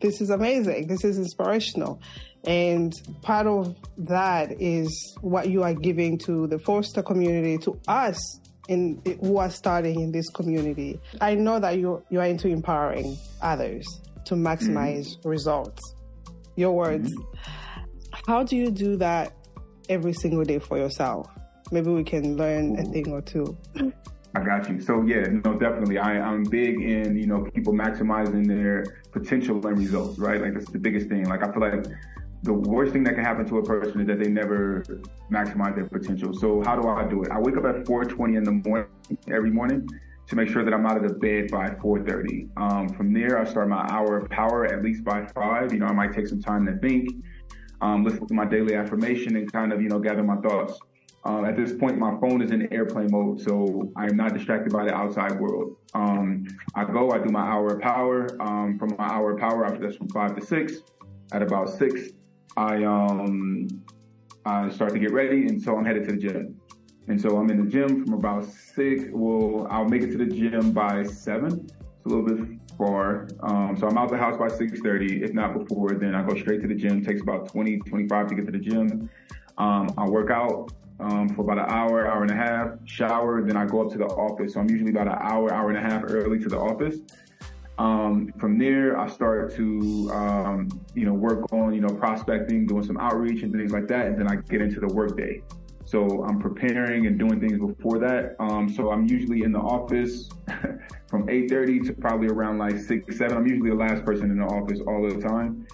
[0.00, 0.88] this is amazing.
[0.88, 2.00] This is inspirational.
[2.44, 8.18] And part of that is what you are giving to the foster community, to us
[8.68, 11.00] in who are starting in this community.
[11.20, 13.86] I know that you you are into empowering others
[14.28, 15.24] to maximize mm.
[15.24, 15.82] results.
[16.56, 17.14] Your words.
[17.14, 17.24] Mm.
[18.26, 19.32] How do you do that
[19.88, 21.26] every single day for yourself?
[21.72, 23.56] Maybe we can learn a thing or two.
[24.34, 24.80] I got you.
[24.80, 25.98] So yeah, no, definitely.
[25.98, 30.40] I, I'm big in, you know, people maximizing their potential and results, right?
[30.40, 31.24] Like that's the biggest thing.
[31.24, 31.86] Like I feel like
[32.42, 34.84] the worst thing that can happen to a person is that they never
[35.32, 36.34] maximize their potential.
[36.34, 37.30] So how do I do it?
[37.30, 38.86] I wake up at 4:20 in the morning
[39.28, 39.88] every morning
[40.28, 42.48] to make sure that I'm out of the bed by 4:30.
[42.56, 45.72] Um, from there, I start my hour of power at least by five.
[45.72, 47.08] You know, I might take some time to think,
[47.80, 50.78] um, listen to my daily affirmation, and kind of you know gather my thoughts.
[51.24, 54.72] Um, at this point, my phone is in airplane mode, so I am not distracted
[54.72, 55.76] by the outside world.
[55.94, 58.26] Um, I go, I do my hour of power.
[58.40, 60.74] Um, from my hour of power, after that's from five to six.
[61.32, 62.10] At about six,
[62.56, 63.68] I um,
[64.46, 66.57] I start to get ready, and so I'm headed to the gym.
[67.08, 69.04] And so I'm in the gym from about six.
[69.10, 71.66] Well, I'll make it to the gym by seven.
[71.66, 73.28] It's a little bit far.
[73.42, 75.22] Um, so I'm out the house by 6:30.
[75.22, 77.02] If not before, then I go straight to the gym.
[77.04, 79.10] takes about 20, 25 to get to the gym.
[79.56, 83.56] Um, I work out um, for about an hour, hour and a half, shower, then
[83.56, 84.54] I go up to the office.
[84.54, 86.96] So I'm usually about an hour, hour and a half early to the office.
[87.78, 92.82] Um, from there, I start to, um, you know, work on, you know, prospecting, doing
[92.82, 94.06] some outreach and things like that.
[94.06, 95.42] And then I get into the workday.
[95.88, 98.36] So I'm preparing and doing things before that.
[98.38, 100.28] Um, so I'm usually in the office
[101.08, 103.34] from 8.30 to probably around like 6, 7.
[103.34, 105.66] I'm usually the last person in the office all the time.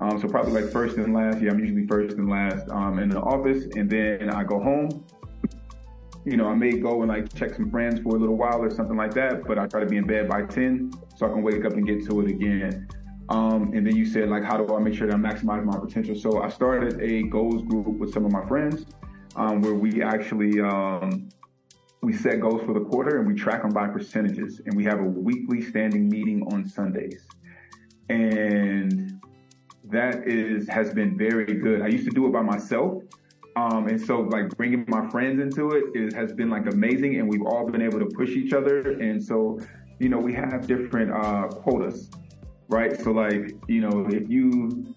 [0.00, 1.40] Um, so probably like first and last.
[1.40, 3.66] Yeah, I'm usually first and last um, in the office.
[3.76, 5.04] And then I go home.
[6.24, 8.70] You know, I may go and like check some friends for a little while or
[8.70, 11.44] something like that, but I try to be in bed by 10 so I can
[11.44, 12.88] wake up and get to it again.
[13.28, 15.78] Um, and then you said like, how do I make sure that I maximize my
[15.78, 16.16] potential?
[16.16, 18.84] So I started a goals group with some of my friends
[19.40, 21.30] um, where we actually um,
[22.02, 24.60] we set goals for the quarter and we track them by percentages.
[24.66, 27.26] And we have a weekly standing meeting on Sundays.
[28.10, 29.20] And
[29.84, 31.80] that is has been very good.
[31.80, 33.02] I used to do it by myself.
[33.56, 37.28] Um, and so like bringing my friends into it, it has been like amazing and
[37.28, 38.92] we've all been able to push each other.
[39.00, 39.58] And so,
[39.98, 42.10] you know, we have different, uh, quotas,
[42.68, 42.98] right?
[43.00, 44.94] So like, you know, if you,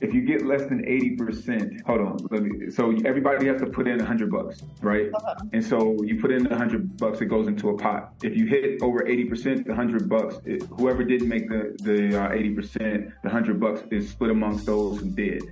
[0.00, 3.88] if you get less than 80%, hold on, let me, so everybody has to put
[3.88, 5.10] in a hundred bucks, right?
[5.52, 8.12] And so you put in a hundred bucks, it goes into a pot.
[8.22, 12.30] If you hit over 80%, the hundred bucks, it, whoever didn't make the, the uh,
[12.30, 15.42] 80%, the hundred bucks is split amongst those who did.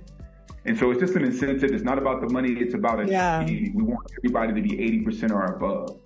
[0.65, 1.71] And so it's just an incentive.
[1.71, 2.51] It's not about the money.
[2.51, 3.43] It's about a Yeah.
[3.45, 5.99] We want everybody to be 80% or above.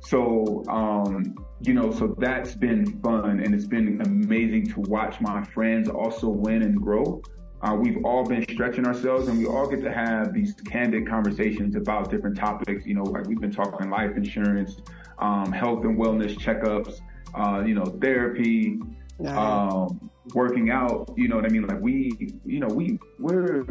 [0.00, 5.42] So, um, you know, so that's been fun and it's been amazing to watch my
[5.42, 7.22] friends also win and grow.
[7.64, 11.76] Uh, we've all been stretching ourselves and we all get to have these candid conversations
[11.76, 12.84] about different topics.
[12.84, 14.82] You know, like we've been talking life insurance,
[15.18, 17.00] um, health and wellness checkups,
[17.34, 18.78] uh, you know, therapy,
[19.18, 19.34] Nice.
[19.34, 21.10] um, working out.
[21.16, 21.66] You know what I mean?
[21.66, 23.64] Like we, you know, we we're,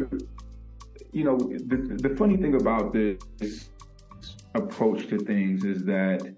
[1.12, 3.68] you know, the the funny thing about this
[4.56, 6.34] approach to things is that,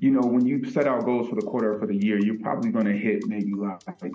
[0.00, 2.38] you know, when you set out goals for the quarter or for the year, you're
[2.38, 4.12] probably going to hit maybe like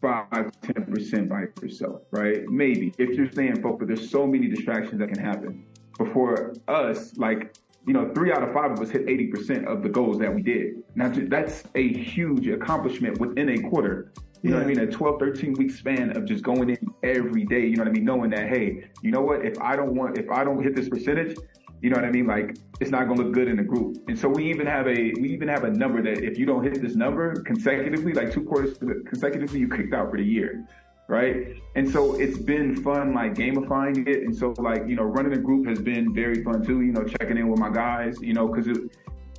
[0.00, 2.48] five, ten percent by yourself, right?
[2.48, 3.88] Maybe if you're staying focused.
[3.88, 5.66] There's so many distractions that can happen.
[5.98, 7.54] But for us, like
[7.86, 10.42] you know, three out of five of us hit 80% of the goals that we
[10.42, 10.82] did.
[10.94, 14.12] Now, that's a huge accomplishment within a quarter.
[14.42, 14.80] You know what I mean?
[14.80, 17.92] A 12, 13 week span of just going in every day, you know what I
[17.92, 18.04] mean?
[18.04, 19.44] Knowing that, hey, you know what?
[19.44, 21.36] If I don't want, if I don't hit this percentage,
[21.80, 22.26] you know what I mean?
[22.26, 23.96] Like it's not to look good in the group.
[24.08, 26.62] And so we even have a, we even have a number that if you don't
[26.62, 30.66] hit this number consecutively, like two quarters consecutively, you kicked out for the year.
[31.08, 31.56] Right.
[31.74, 34.22] And so it's been fun, like gamifying it.
[34.22, 37.02] And so like, you know, running a group has been very fun too, you know,
[37.02, 38.78] checking in with my guys, you know, cause it,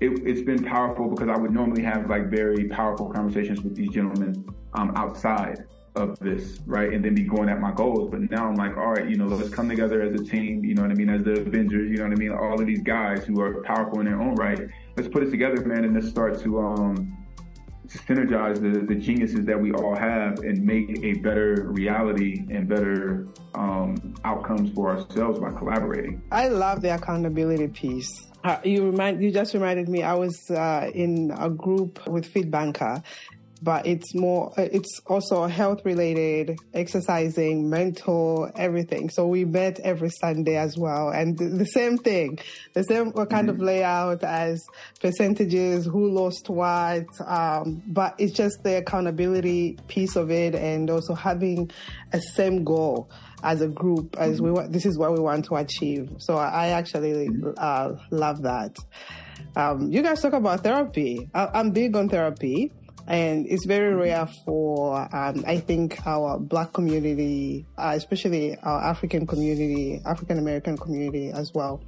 [0.02, 3.90] it, it's been powerful because I would normally have like very powerful conversations with these
[3.90, 5.64] gentlemen um, outside
[5.96, 6.94] of this, right?
[6.94, 8.10] And then be going at my goals.
[8.10, 10.74] But now I'm like, all right, you know, let's come together as a team, you
[10.74, 11.10] know what I mean?
[11.10, 12.32] As the Avengers, you know what I mean?
[12.32, 14.60] All of these guys who are powerful in their own right.
[14.96, 17.18] Let's put it together, man, and let's start to, um,
[17.90, 22.68] to synergize the, the geniuses that we all have and make a better reality and
[22.68, 26.22] better um, outcomes for ourselves by collaborating.
[26.32, 28.28] I love the accountability piece.
[28.44, 30.02] Uh, you remind you just reminded me.
[30.04, 33.04] I was uh, in a group with Fit Banker,
[33.62, 34.52] but it's more.
[34.58, 39.10] uh, It's also health related, exercising, mental, everything.
[39.10, 42.40] So we met every Sunday as well, and the, the same thing,
[42.74, 44.64] the same kind of layout as
[45.00, 47.06] percentages, who lost what.
[47.26, 51.70] Um, but it's just the accountability piece of it, and also having
[52.14, 53.10] a same goal
[53.44, 56.68] as a group as we want this is what we want to achieve so i
[56.68, 58.78] actually uh, love that
[59.56, 62.72] um, you guys talk about therapy I- i'm big on therapy
[63.08, 69.26] and it's very rare for um, i think our black community uh, especially our african
[69.26, 71.82] community african american community as well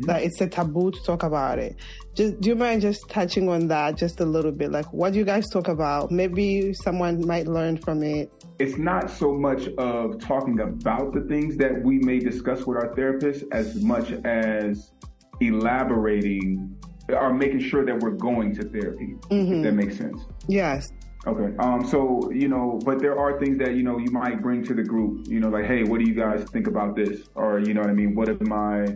[0.00, 1.76] that it's a taboo to talk about it.
[2.14, 4.70] Just do you mind just touching on that just a little bit?
[4.70, 6.10] Like what do you guys talk about?
[6.10, 8.30] Maybe someone might learn from it.
[8.58, 12.94] it's not so much of talking about the things that we may discuss with our
[12.94, 14.92] therapist as much as
[15.40, 16.74] elaborating
[17.08, 19.16] or making sure that we're going to therapy.
[19.30, 20.22] If that makes sense.
[20.48, 20.88] Yes.
[21.26, 21.56] Okay.
[21.58, 24.74] Um, so, you know, but there are things that, you know, you might bring to
[24.74, 27.22] the group, you know, like, hey, what do you guys think about this?
[27.34, 28.14] Or, you know what I mean?
[28.14, 28.86] What if my,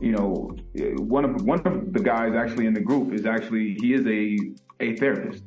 [0.00, 0.50] you know,
[0.96, 4.36] one of, one of the guys actually in the group is actually, he is a,
[4.80, 5.44] a therapist.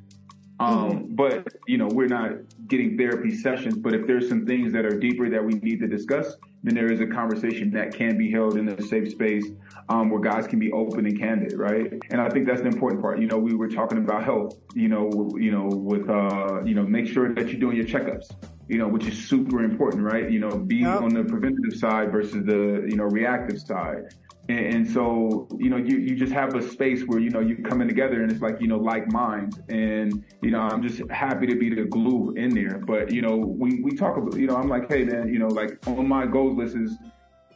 [0.61, 2.31] Um, but, you know, we're not
[2.71, 5.87] getting therapy sessions, but if there's some things that are deeper that we need to
[5.87, 9.45] discuss, then there is a conversation that can be held in a safe space,
[9.89, 11.91] um, where guys can be open and candid, right?
[12.11, 13.19] And I think that's the important part.
[13.19, 16.83] You know, we were talking about health, you know, you know, with, uh, you know,
[16.83, 18.31] make sure that you're doing your checkups,
[18.69, 20.31] you know, which is super important, right?
[20.31, 21.01] You know, be Yep.
[21.01, 24.13] on the preventative side versus the, you know, reactive side.
[24.49, 27.87] And, so, you know, you, you just have a space where, you know, you're coming
[27.87, 29.59] together and it's like, you know, like minds.
[29.69, 32.79] And, you know, I'm just happy to be the glue in there.
[32.79, 35.47] But, you know, we, we talk about, you know, I'm like, hey, man, you know,
[35.47, 36.97] like on my goals list is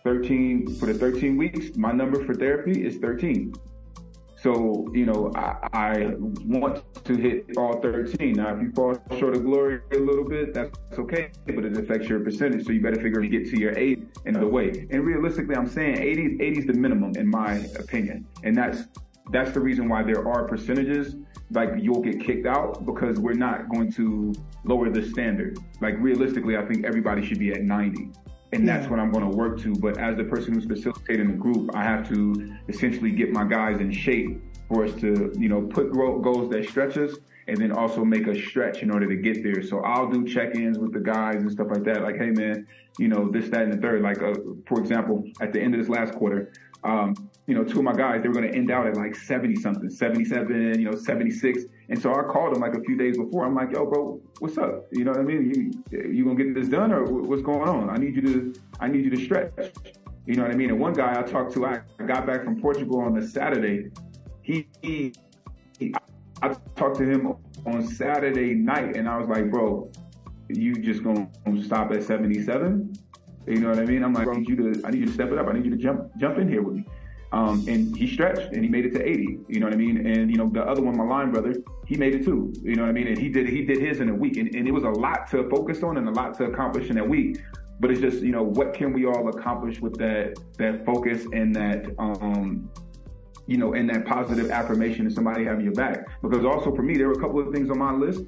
[0.04, 1.76] 13 for the 13 weeks.
[1.76, 3.54] My number for therapy is 13.
[4.38, 6.14] So, you know, I, I
[6.46, 8.34] want to hit all 13.
[8.34, 12.08] Now, if you fall short of glory a little bit, that's okay, but it affects
[12.08, 12.66] your percentage.
[12.66, 14.88] So you better figure to get to your 8 another way.
[14.92, 18.28] And realistically, I'm saying 80, 80 is the minimum in my opinion.
[18.44, 18.84] And that's,
[19.32, 21.16] that's the reason why there are percentages
[21.52, 24.34] like you'll get kicked out because we're not going to
[24.64, 25.58] lower the standard.
[25.82, 28.10] Like realistically, I think everybody should be at 90
[28.54, 28.92] and that's Yeah.
[28.92, 29.74] what I'm going to work to.
[29.74, 33.80] But as the person who's facilitating the group, I have to essentially get my guys
[33.80, 37.16] in shape for us to, you know, put goals that stretch us
[37.48, 39.62] and then also make us stretch in order to get there.
[39.62, 42.02] So I'll do check-ins with the guys and stuff like that.
[42.02, 42.66] Like, hey man,
[42.98, 44.02] you know, this, that, and the third.
[44.02, 44.34] Like, uh,
[44.68, 46.52] for example, at the end of this last quarter,
[46.86, 47.16] um,
[47.48, 49.56] you know, two of my guys, they were going to end out at like 70
[49.56, 51.64] something, 77, you know, 76.
[51.90, 53.46] And so I called them like a few days before.
[53.46, 54.86] I'm like, yo, bro, what's up?
[54.92, 55.82] You know what I mean?
[55.92, 57.90] You, you gonna get this done or what's going on?
[57.90, 59.52] I need you to, I need you to stretch.
[60.26, 60.70] You know what I mean?
[60.70, 63.90] And one guy I talked to, I got back from Portugal on a Saturday.
[64.42, 65.14] He, he,
[66.42, 69.92] I talked to him on Saturday night and I was like, bro,
[70.50, 71.28] you just gonna
[71.64, 72.94] stop at 77?
[73.48, 74.04] You know what I mean?
[74.04, 75.48] I'm like, I need you to, I need you to step it up.
[75.48, 76.86] I need you to jump, jump in here with me.
[77.32, 79.40] Um, and he stretched and he made it to 80.
[79.48, 80.08] You know what I mean?
[80.08, 81.54] And you know the other one, my line brother,
[81.86, 82.54] he made it too.
[82.62, 83.08] You know what I mean?
[83.08, 85.30] And he did, he did his in a week, and, and it was a lot
[85.32, 87.42] to focus on and a lot to accomplish in that week.
[87.80, 91.54] But it's just, you know, what can we all accomplish with that that focus and
[91.56, 92.70] that, um,
[93.48, 96.08] you know, and that positive affirmation of somebody having your back?
[96.22, 98.24] Because also for me, there were a couple of things on my list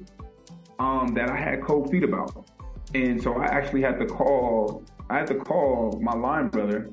[0.78, 2.46] um, that I had cold feet about.
[2.94, 6.90] And so I actually had to call, I had to call my line brother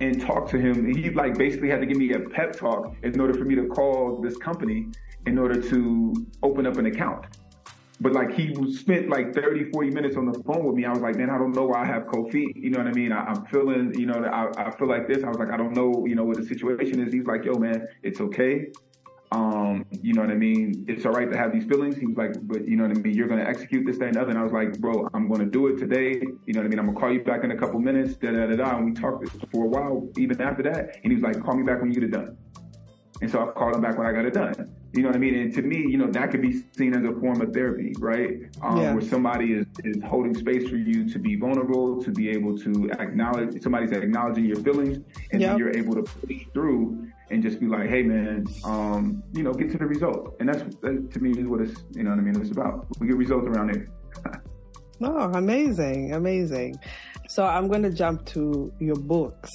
[0.00, 0.94] and talk to him.
[0.94, 3.66] He like basically had to give me a pep talk in order for me to
[3.66, 4.88] call this company
[5.26, 7.26] in order to open up an account.
[8.00, 10.86] But like he spent like 30, 40 minutes on the phone with me.
[10.86, 12.56] I was like, man, I don't know why I have cold feet.
[12.56, 13.12] You know what I mean?
[13.12, 15.22] I, I'm feeling, you know, I, I feel like this.
[15.22, 17.12] I was like, I don't know, you know, what the situation is.
[17.12, 18.68] He's like, yo, man, it's okay.
[19.32, 20.84] Um, you know what I mean?
[20.88, 21.96] It's all right to have these feelings.
[21.96, 23.14] He was like, but you know what I mean?
[23.14, 24.30] You're going to execute this, that, and other.
[24.30, 26.20] And I was like, bro, I'm going to do it today.
[26.46, 26.78] You know what I mean?
[26.80, 28.76] I'm going to call you back in a couple minutes, da, da, da, da.
[28.76, 30.96] And we talked for a while, even after that.
[31.04, 32.36] And he was like, call me back when you get it done.
[33.22, 34.74] And so I called him back when I got it done.
[34.94, 35.34] You know what I mean?
[35.36, 38.38] And to me, you know, that could be seen as a form of therapy, right?
[38.62, 38.94] Um, Yeah.
[38.94, 42.90] Where somebody is, is holding space for you to be vulnerable, to be able to
[42.98, 44.96] acknowledge, somebody's acknowledging your feelings,
[45.32, 45.50] and Yep.
[45.50, 49.52] then you're able to push through and just be like, hey, man, um, you know,
[49.52, 50.36] get to the result.
[50.40, 52.40] And that's, that, to me, is what it's, you know what I mean?
[52.40, 52.86] It's about.
[52.98, 53.88] We get results around here.
[55.02, 56.78] Oh, amazing, amazing.
[57.30, 59.50] So I'm going to jump to your books.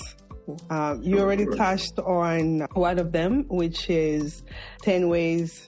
[0.72, 4.44] Um, you already touched on one of them, which is
[4.82, 5.68] 10 ways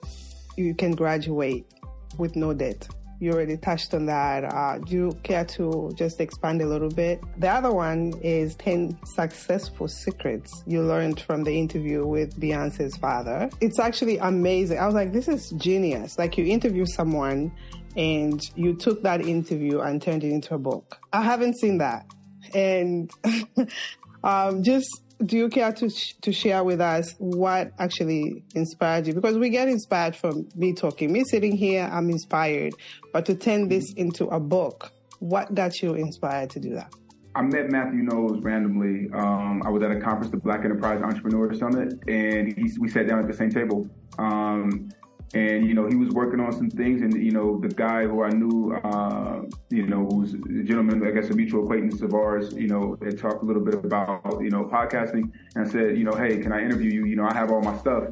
[0.56, 1.72] you can graduate
[2.18, 2.88] with no debt.
[3.20, 4.44] You already touched on that.
[4.44, 7.22] Uh, do you care to just expand a little bit?
[7.38, 13.50] The other one is 10 successful secrets you learned from the interview with Beyonce's father.
[13.60, 14.78] It's actually amazing.
[14.78, 16.20] I was like, this is genius.
[16.20, 17.52] Like you interview someone
[17.96, 21.00] and you took that interview and turned it into a book.
[21.12, 22.06] I haven't seen that.
[22.54, 23.10] And
[24.24, 29.14] um, just do you care to sh- to share with us what actually inspired you?
[29.14, 32.74] Because we get inspired from me talking, me sitting here, I'm inspired.
[33.14, 36.94] But to turn this into a book, what got you inspired to do that?
[37.36, 39.10] I met Matthew Knowles randomly.
[39.14, 43.08] Um, I was at a conference, the Black Enterprise Entrepreneur Summit, and he, we sat
[43.08, 43.88] down at the same table.
[44.18, 44.90] Um,
[45.34, 48.24] and you know, he was working on some things, and you know, the guy who
[48.24, 52.54] I knew, uh, you know, who's a gentleman, I guess, a mutual acquaintance of ours,
[52.54, 56.06] you know, they talked a little bit about, you know, podcasting, and I said, you
[56.06, 57.06] know, hey, can I interview you?
[57.06, 58.06] You know, I have all my stuff.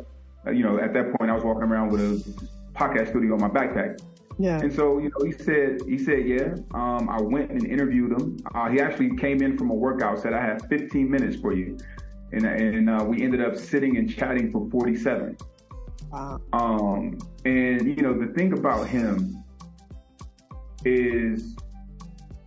[0.45, 3.41] Uh, you know, at that point, I was walking around with a podcast studio on
[3.41, 3.99] my backpack.
[4.38, 4.59] Yeah.
[4.59, 6.55] And so, you know, he said, he said, yeah.
[6.74, 8.38] Um, I went and interviewed him.
[8.53, 11.78] Uh, he actually came in from a workout, said, I have 15 minutes for you.
[12.34, 15.38] And, and uh, we ended up sitting and chatting for 47.
[16.11, 16.39] Wow.
[16.53, 19.43] Um, and, you know, the thing about him
[20.85, 21.55] is,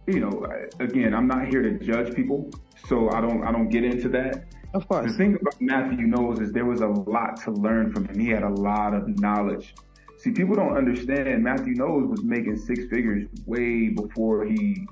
[0.06, 0.46] you know,
[0.80, 2.50] again, I'm not here to judge people.
[2.86, 4.44] So I don't, I don't get into that.
[4.74, 5.12] Of course.
[5.12, 8.18] The thing about Matthew Knowles is there was a lot to learn from him.
[8.18, 9.74] He had a lot of knowledge.
[10.18, 11.42] See, people don't understand.
[11.42, 14.86] Matthew Knowles was making six figures way before he,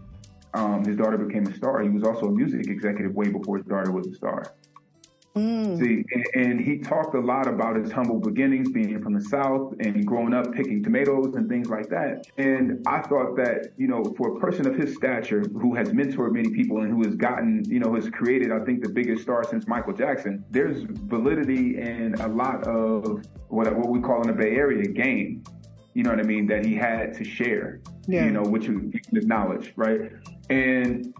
[0.54, 1.82] um, his daughter became a star.
[1.82, 4.54] He was also a music executive way before his daughter was a star.
[5.36, 9.20] Mm, See, and, and he talked a lot about his humble beginnings, being from the
[9.20, 12.26] South and growing up picking tomatoes and things like that.
[12.38, 16.32] And I thought that, you know, for a person of his stature who has mentored
[16.32, 19.44] many people and who has gotten, you know, has created, I think, the biggest star
[19.44, 24.32] since Michael Jackson, there's validity and a lot of what, what we call in the
[24.32, 25.44] Bay Area game.
[25.92, 26.46] You know what I mean?
[26.46, 28.24] That he had to share, Yeah.
[28.24, 30.12] you know, which you can acknowledge, right?
[30.50, 31.12] And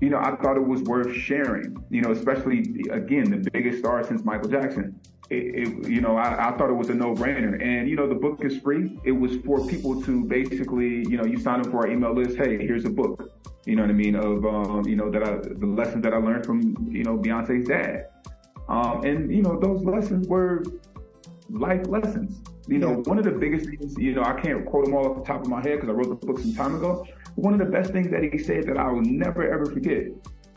[0.00, 2.58] you know, I thought it was worth sharing, you know, especially
[2.90, 4.98] again, the biggest star since Michael Jackson.
[5.28, 7.60] It, it, you know, I, I thought it was a no brainer.
[7.60, 8.98] And, you know, the book is free.
[9.04, 12.36] It was for people to basically, you know, you sign up for our email list.
[12.36, 13.32] Hey, here's a book,
[13.64, 14.14] you know what I mean?
[14.14, 17.66] Of, um, you know, that I, the lessons that I learned from, you know, Beyonce's
[17.66, 18.06] dad.
[18.68, 20.62] Um, and, you know, those lessons were
[21.50, 22.42] life lessons.
[22.68, 25.16] You know, one of the biggest things, you know, I can't quote them all off
[25.16, 27.06] the top of my head because I wrote the book some time ago.
[27.36, 30.06] One of the best things that he said that I will never ever forget.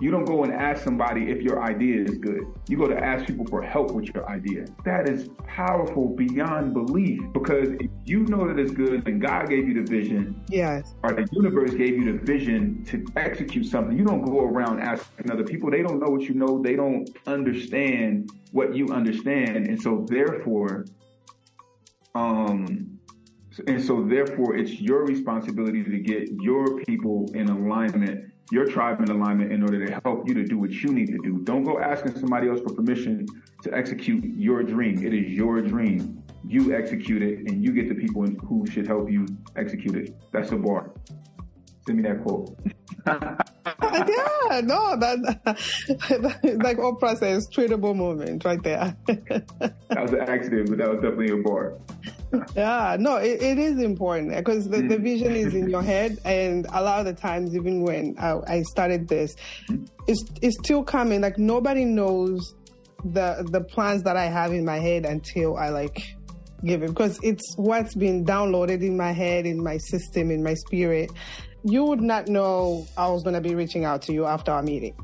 [0.02, 2.44] You don't go and ask somebody if your idea is good.
[2.70, 4.64] You go to ask people for help with your idea.
[4.86, 9.68] That is powerful beyond belief because if you know that it's good and God gave
[9.68, 10.96] you the vision yes.
[11.04, 15.32] or the universe gave you the vision to execute something, you don't go around asking
[15.32, 15.70] other people.
[15.70, 16.62] They don't know what you know.
[16.62, 19.68] They don't understand what you understand.
[19.68, 20.86] And so therefore,
[22.16, 22.99] um,
[23.68, 29.10] and so therefore it's your responsibility to get your people in alignment, your tribe in
[29.10, 31.40] alignment in order to help you to do what you need to do.
[31.44, 33.26] Don't go asking somebody else for permission
[33.64, 35.06] to execute your dream.
[35.06, 36.24] It is your dream.
[36.46, 39.26] You execute it and you get the people in- who should help you
[39.56, 40.16] execute it.
[40.32, 40.92] That's a bar.
[41.86, 42.56] Send me that quote.
[43.08, 45.40] yeah, no, that,
[46.64, 48.96] like Oprah says, treatable moment right there.
[49.90, 51.74] That was an accident, but that was definitely a bar.
[52.56, 55.04] Yeah, no, it, it is important because the, the mm.
[55.04, 58.62] vision is in your head, and a lot of the times, even when I, I
[58.64, 59.36] started this,
[60.08, 61.22] it's it's still coming.
[61.22, 62.56] Like nobody knows
[63.04, 66.16] the the plans that I have in my head until I like
[66.66, 70.54] give it because it's what's been downloaded in my head, in my system, in my
[70.54, 71.12] spirit.
[71.64, 74.96] You would not know I was gonna be reaching out to you after our meeting.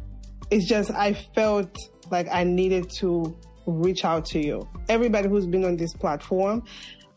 [0.51, 1.76] It's just I felt
[2.11, 4.67] like I needed to reach out to you.
[4.89, 6.63] Everybody who's been on this platform,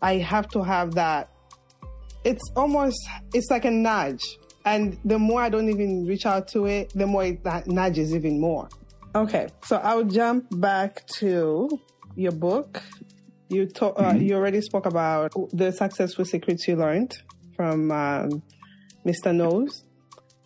[0.03, 1.31] I have to have that.
[2.25, 2.99] It's almost,
[3.33, 4.23] it's like a nudge.
[4.65, 8.15] And the more I don't even reach out to it, the more it that nudges
[8.15, 8.69] even more.
[9.15, 11.69] Okay, so I'll jump back to
[12.15, 12.83] your book.
[13.49, 17.17] You to- uh, you already spoke about the successful secrets you learned
[17.57, 18.43] from um,
[19.07, 19.35] Mr.
[19.35, 19.85] Knowles,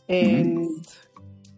[0.08, 0.68] and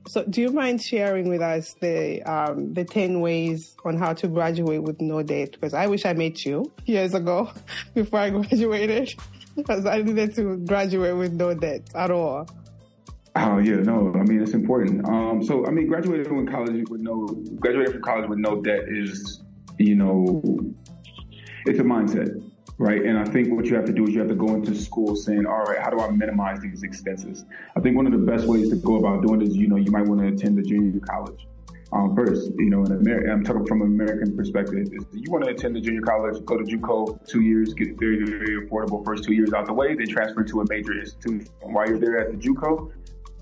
[0.06, 4.28] so do you mind sharing with us the um, the ten ways on how to
[4.28, 5.52] graduate with no debt?
[5.52, 7.50] Because I wish I met you years ago
[7.94, 9.14] before I graduated,
[9.56, 12.48] because I needed to graduate with no debt at all.
[13.36, 14.12] Oh yeah, no.
[14.14, 15.08] I mean, it's important.
[15.08, 17.26] Um, so I mean, graduating from college with no
[17.58, 19.42] graduating from college with no debt is,
[19.78, 20.42] you know,
[21.66, 22.40] it's a mindset,
[22.78, 23.04] right?
[23.04, 25.16] And I think what you have to do is you have to go into school
[25.16, 27.44] saying, all right, how do I minimize these expenses?
[27.76, 29.76] I think one of the best ways to go about doing it is, you know,
[29.76, 31.46] you might want to attend a junior college.
[31.92, 34.88] Um, first, you know, in America, I'm talking from an American perspective.
[34.92, 38.24] Is you want to attend a junior college, go to JUCO two years, get very,
[38.24, 41.46] very affordable first two years out the way, then transfer to a major institution.
[41.60, 42.90] While you're there at the JUCO,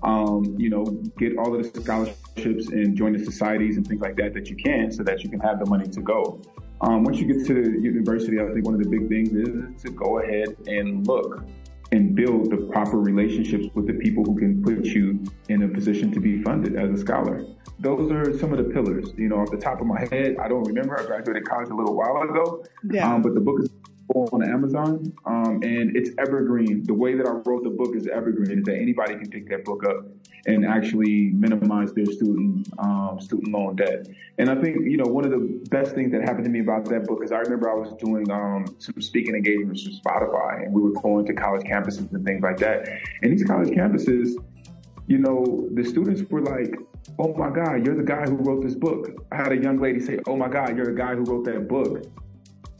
[0.03, 0.83] um, you know,
[1.17, 4.55] get all of the scholarships and join the societies and things like that that you
[4.55, 6.39] can so that you can have the money to go.
[6.83, 9.81] Um, once you get to the university, I think one of the big things is
[9.83, 11.41] to go ahead and look
[11.93, 16.11] and build the proper relationships with the people who can put you in a position
[16.11, 17.45] to be funded as a scholar.
[17.79, 19.13] Those are some of the pillars.
[19.15, 20.99] You know, off the top of my head, I don't remember.
[20.99, 23.13] I graduated college a little while ago, Yeah.
[23.13, 23.69] um, but the book is
[24.13, 26.83] on Amazon, um, and it's evergreen.
[26.83, 29.63] The way that I wrote the book is evergreen, is that anybody can pick that
[29.63, 30.05] book up
[30.45, 34.07] and actually minimize their student um, student loan debt.
[34.37, 36.85] And I think you know one of the best things that happened to me about
[36.85, 40.73] that book is I remember I was doing um, some speaking engagements with Spotify, and
[40.73, 42.87] we were going to college campuses and things like that.
[43.21, 44.33] And these college campuses,
[45.07, 46.75] you know, the students were like,
[47.19, 49.99] "Oh my God, you're the guy who wrote this book." I had a young lady
[49.99, 52.03] say, "Oh my God, you're the guy who wrote that book."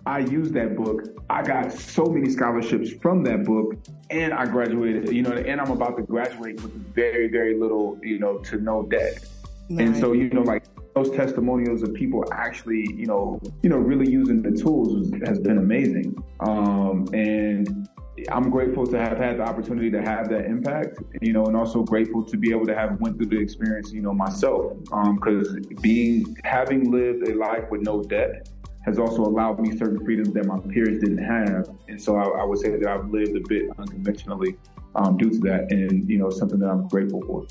[0.06, 1.04] I used that book.
[1.30, 3.76] I got so many scholarships from that book,
[4.10, 5.12] and I graduated.
[5.12, 8.84] You know, and I'm about to graduate with very, very little, you know, to no
[8.84, 9.26] debt.
[9.70, 14.12] And so, you know, like those testimonials of people actually, you know, you know, really
[14.12, 16.22] using the tools has been amazing.
[16.42, 17.88] Um, and
[18.30, 21.82] I'm grateful to have had the opportunity to have that impact, you know, and also
[21.82, 24.74] grateful to be able to have went through the experience, you know, myself.
[25.16, 28.50] Because being having lived a life with no debt
[28.86, 32.44] has also allowed me certain freedoms that my peers didn't have, and so I, I
[32.44, 34.58] would say that I've lived a bit unconventionally
[34.96, 37.46] um, due to that, and you know, something that I'm grateful for.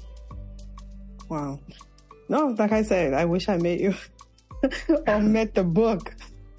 [1.29, 1.61] Wow.
[2.29, 3.95] No, like I said, I wish I met you
[5.07, 6.15] or met the book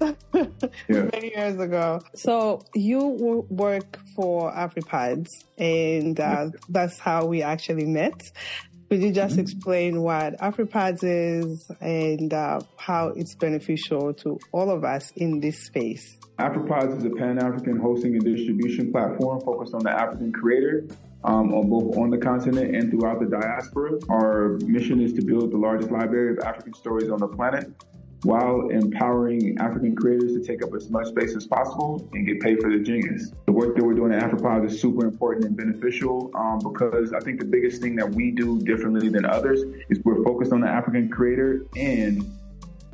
[0.88, 1.08] Yeah.
[1.12, 2.00] many years ago.
[2.14, 8.20] So you work for AfriPods, and uh, that's how we actually met.
[8.94, 14.84] Could you just explain what AfriPods is and uh, how it's beneficial to all of
[14.84, 16.16] us in this space?
[16.38, 20.86] AfriPods is a Pan-African hosting and distribution platform focused on the African creator,
[21.24, 23.98] um, on both on the continent and throughout the diaspora.
[24.08, 27.72] Our mission is to build the largest library of African stories on the planet,
[28.24, 32.60] while empowering African creators to take up as much space as possible and get paid
[32.60, 33.30] for their genius.
[33.46, 37.20] The work that we're doing at AfriPods is super important and beneficial um, because I
[37.20, 39.60] think the biggest thing that we do differently than others
[39.90, 42.24] is we're focused on the African creator and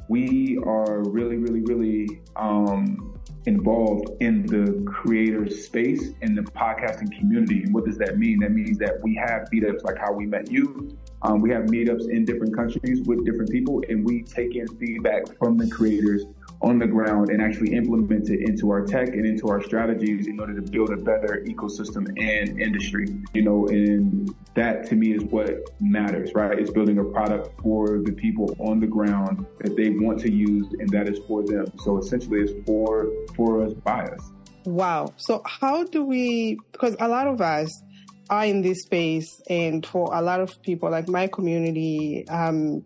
[0.09, 3.17] we are really, really, really um,
[3.47, 7.63] involved in the creator space in the podcasting community.
[7.63, 8.41] And what does that mean?
[8.41, 10.99] That means that we have meetups like how we met you.
[11.23, 15.37] Um, we have meetups in different countries with different people, and we take in feedback
[15.39, 16.25] from the creators
[16.63, 20.39] on the ground and actually implement it into our tech and into our strategies in
[20.39, 23.07] order to build a better ecosystem and industry.
[23.35, 26.59] You know, and that to me is what matters, right?
[26.59, 30.67] It's building a product for the people on the ground that they want to use,
[30.79, 31.67] and that is for them.
[31.81, 34.31] So essentially, it's for for us by us.
[34.65, 35.15] Wow.
[35.17, 37.83] So how do we, because a lot of us
[38.31, 42.85] are in this space and for a lot of people, like my community, um,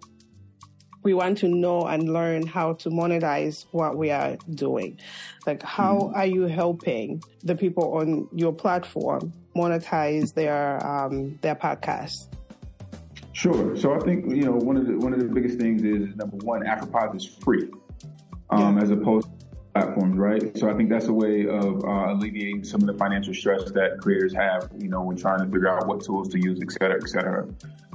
[1.02, 4.98] we want to know and learn how to monetize what we are doing.
[5.46, 12.26] Like, how are you helping the people on your platform monetize their, um, their podcasts?
[13.34, 13.76] Sure.
[13.76, 16.36] So I think you know one of the one of the biggest things is number
[16.38, 17.68] one, AfriPods is free,
[18.50, 19.33] um, as opposed to
[19.74, 20.56] platforms, right?
[20.56, 23.98] So I think that's a way of uh, alleviating some of the financial stress that
[24.00, 27.00] creators have, you know, when trying to figure out what tools to use, et cetera,
[27.02, 27.46] et cetera.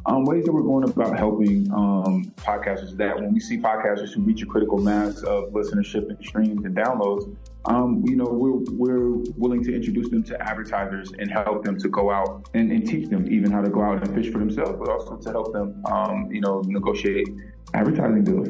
[0.06, 4.22] Um, ways that we're going about helping um, podcasters that when we see podcasters who
[4.22, 7.36] reach a critical mass of listenership and streams and downloads,
[7.66, 11.90] um, you know, we're, we're willing to introduce them to advertisers and help them to
[11.90, 14.78] go out and, and teach them even how to go out and fish for themselves,
[14.80, 17.28] but also to help them, um, you know, negotiate
[17.74, 18.50] advertising deals.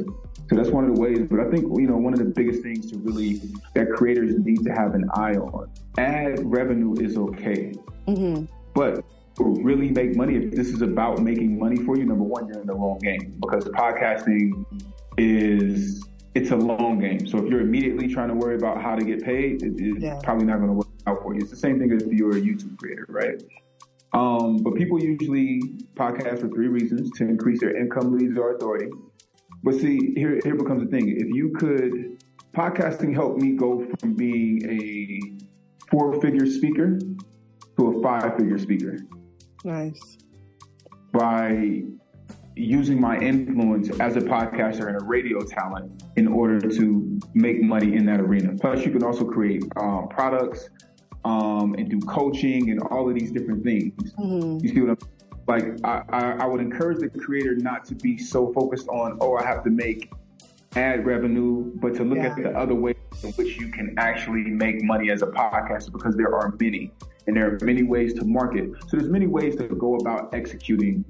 [0.49, 1.27] So that's one of the ways.
[1.29, 3.41] But I think, you know, one of the biggest things to really,
[3.73, 5.69] that creators need to have an eye on.
[5.97, 7.73] Ad revenue is okay.
[8.73, 9.03] But
[9.39, 12.67] really make money, if this is about making money for you, number one, you're in
[12.67, 14.65] the wrong game because podcasting
[15.17, 16.03] is
[16.35, 17.25] it's a long game.
[17.27, 20.19] So if you're immediately trying to worry about how to get paid, it, it's Yeah.
[20.23, 21.41] probably not going to work out for you.
[21.41, 23.41] It's the same thing as if you're a YouTube creator, right?
[24.13, 25.61] Um, but people usually
[25.95, 28.89] podcast for three reasons: to increase their income, leads, or authority.
[29.63, 32.23] But see, here here becomes the thing: if you could,
[32.55, 35.21] podcasting helped me go from being a
[35.91, 36.99] four-figure speaker
[37.77, 38.97] to a five-figure speaker
[39.63, 40.17] Nice.
[41.11, 41.83] by
[42.59, 47.95] using my influence as a podcaster and a radio talent in order to make money
[47.95, 48.53] in that arena.
[48.59, 50.69] Plus, you can also create um, products
[51.25, 54.13] um, and do coaching and all of these different things.
[54.13, 54.61] Mhm.
[54.61, 54.97] You see what I'm
[55.47, 55.79] like?
[55.83, 59.45] I, I, I would encourage the creator not to be so focused on, oh, I
[59.45, 60.11] have to make
[60.75, 62.27] ad revenue, but to look Yeah.
[62.27, 66.15] at the other ways in which you can actually make money as a podcaster because
[66.15, 66.91] there are many
[67.27, 68.69] and there are many ways to market.
[68.87, 71.03] So there's many ways to go about executing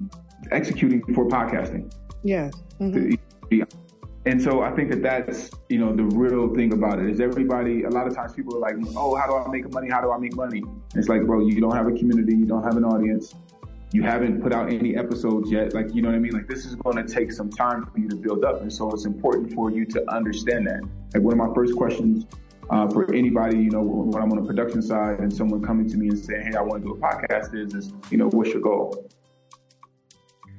[0.52, 1.92] executing for podcasting.
[2.22, 2.52] Yes.
[2.80, 3.18] Mhm.
[4.26, 7.84] And so I think that that's, you know, the real thing about it is everybody,
[7.84, 9.88] a lot of times people are like, oh, how do I make money?
[9.88, 10.62] How do I make money?
[10.62, 12.36] And it's like, bro, you don't have a community.
[12.36, 13.34] You don't have an audience.
[13.92, 15.72] You haven't put out any episodes yet.
[15.72, 16.32] Like, you know what I mean?
[16.32, 18.60] Like, this is going to take some time for you to build up.
[18.60, 20.82] And so it's important for you to understand that.
[21.14, 22.26] Like, one of my first questions
[22.68, 25.96] uh, for anybody, you know, when I'm on the production side and someone coming to
[25.96, 28.50] me and saying, hey, I want to do a podcast is, is, you know, what's
[28.50, 29.08] your goal?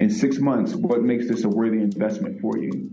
[0.02, 2.90] In six months, what makes this a worthy investment for you?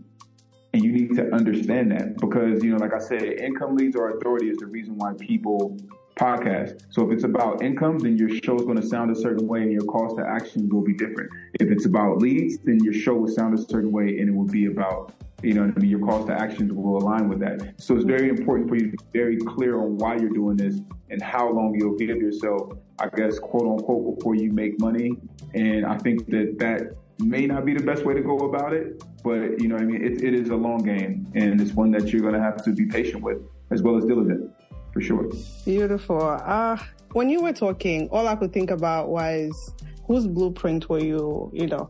[0.74, 4.18] And you need to understand that because, you know, like I said, income leads or
[4.18, 5.78] authority is the reason why people
[6.16, 6.82] podcast.
[6.90, 9.62] So if it's about income, then your show is going to sound a certain way
[9.62, 11.30] and your calls to action will be different.
[11.58, 14.44] If it's about leads, then your show will sound a certain way and it will
[14.44, 17.74] be about, you know, I mean, your calls to actions will align with that.
[17.80, 20.80] So it's very important for you to be very clear on why you're doing this
[21.10, 25.16] and how long you'll give yourself, I guess, quote unquote, before you make money.
[25.54, 29.02] And I think that that may not be the best way to go about it,
[29.22, 30.04] but you know I mean?
[30.04, 32.72] It, it is a long game and it's one that you're going to have to
[32.72, 33.38] be patient with
[33.70, 34.50] as well as diligent
[34.92, 35.30] for sure.
[35.64, 36.20] Beautiful.
[36.22, 36.76] Uh,
[37.12, 39.72] when you were talking, all I could think about was
[40.06, 41.88] whose blueprint were you, you know,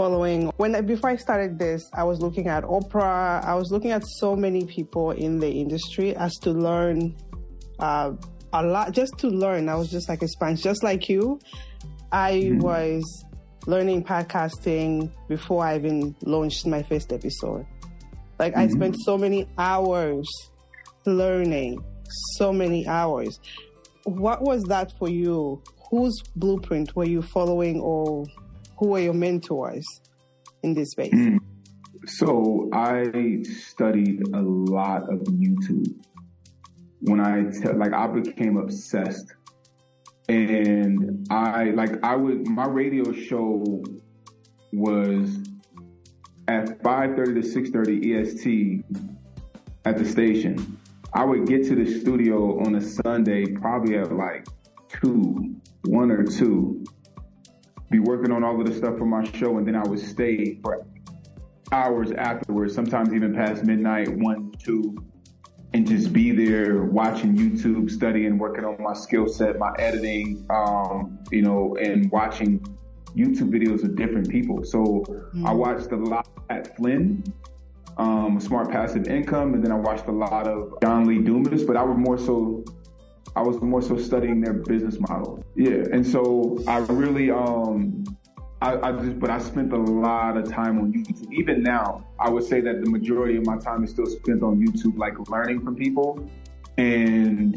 [0.00, 0.50] following?
[0.56, 3.44] When I- before I started this, I was looking at Oprah.
[3.44, 7.14] I was looking at so many people in the industry as to learn
[7.80, 8.12] uh,
[8.54, 9.68] a lot, just to learn.
[9.68, 11.38] I was just like a sponge, just like you.
[12.12, 13.04] I was
[13.66, 17.66] learning podcasting before I even launched my first episode.
[18.38, 20.26] Like I spent so many hours
[21.04, 21.84] learning,
[22.38, 23.38] so many hours.
[24.04, 25.62] What was that for you?
[25.90, 28.24] Whose blueprint were you following, or
[28.80, 29.86] who were your mentors
[30.62, 31.12] in this space?
[31.12, 31.36] Hmm.
[32.06, 35.94] So I studied a lot of YouTube.
[37.02, 39.34] When I te- like, I became obsessed,
[40.28, 43.82] and I like I would my radio show
[44.72, 45.42] was
[46.48, 48.82] at five thirty to six thirty EST
[49.84, 50.78] at the station.
[51.12, 54.46] I would get to the studio on a Sunday probably at like
[54.88, 56.84] two, one or two,
[57.90, 60.58] be working on all of the stuff for my show, and then I would stay
[60.62, 60.86] for
[61.72, 64.96] hours afterwards, sometimes even past midnight, one, two,
[65.72, 71.18] and just be there watching YouTube, studying, working on my skill set, my editing, um,
[71.30, 72.60] you know, and watching
[73.14, 74.64] YouTube videos of different people.
[74.64, 75.04] So
[75.44, 77.22] I watched a lot Pat Flynn,
[77.98, 81.76] um, Smart Passive Income, and then I watched a lot of John Lee Dumas, but
[81.76, 82.64] I was more so
[83.36, 85.44] I was more so studying their business model.
[85.54, 85.84] Yeah.
[85.92, 88.04] And so I really um
[88.62, 91.32] I, I just but I spent a lot of time on YouTube.
[91.32, 94.60] Even now, I would say that the majority of my time is still spent on
[94.60, 96.28] YouTube, like learning from people
[96.76, 97.56] and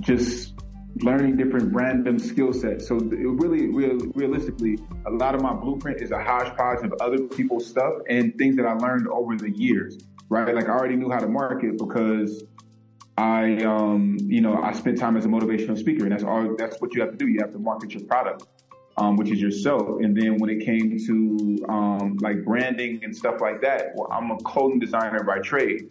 [0.00, 0.54] just
[1.00, 2.86] learning different random skill sets.
[2.86, 7.66] So really, real, realistically, a lot of my blueprint is a hodgepodge of other people's
[7.66, 9.98] stuff and things that I learned over the years,
[10.28, 10.54] right?
[10.54, 12.44] Like I already knew how to market because
[13.16, 16.56] I, um, you know, I spent time as a motivational speaker, and that's all.
[16.56, 17.28] That's what you have to do.
[17.28, 18.46] You have to market your product,
[18.96, 20.00] um, which is yourself.
[20.00, 24.30] And then when it came to um, like branding and stuff like that, well, I'm
[24.32, 25.88] a clothing designer by trade,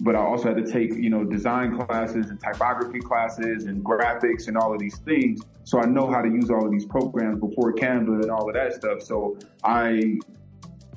[0.00, 4.48] but I also had to take, you know, design classes and typography classes and graphics
[4.48, 5.40] and all of these things.
[5.64, 8.54] So I know how to use all of these programs before Canva and all of
[8.54, 9.00] that stuff.
[9.02, 10.18] So I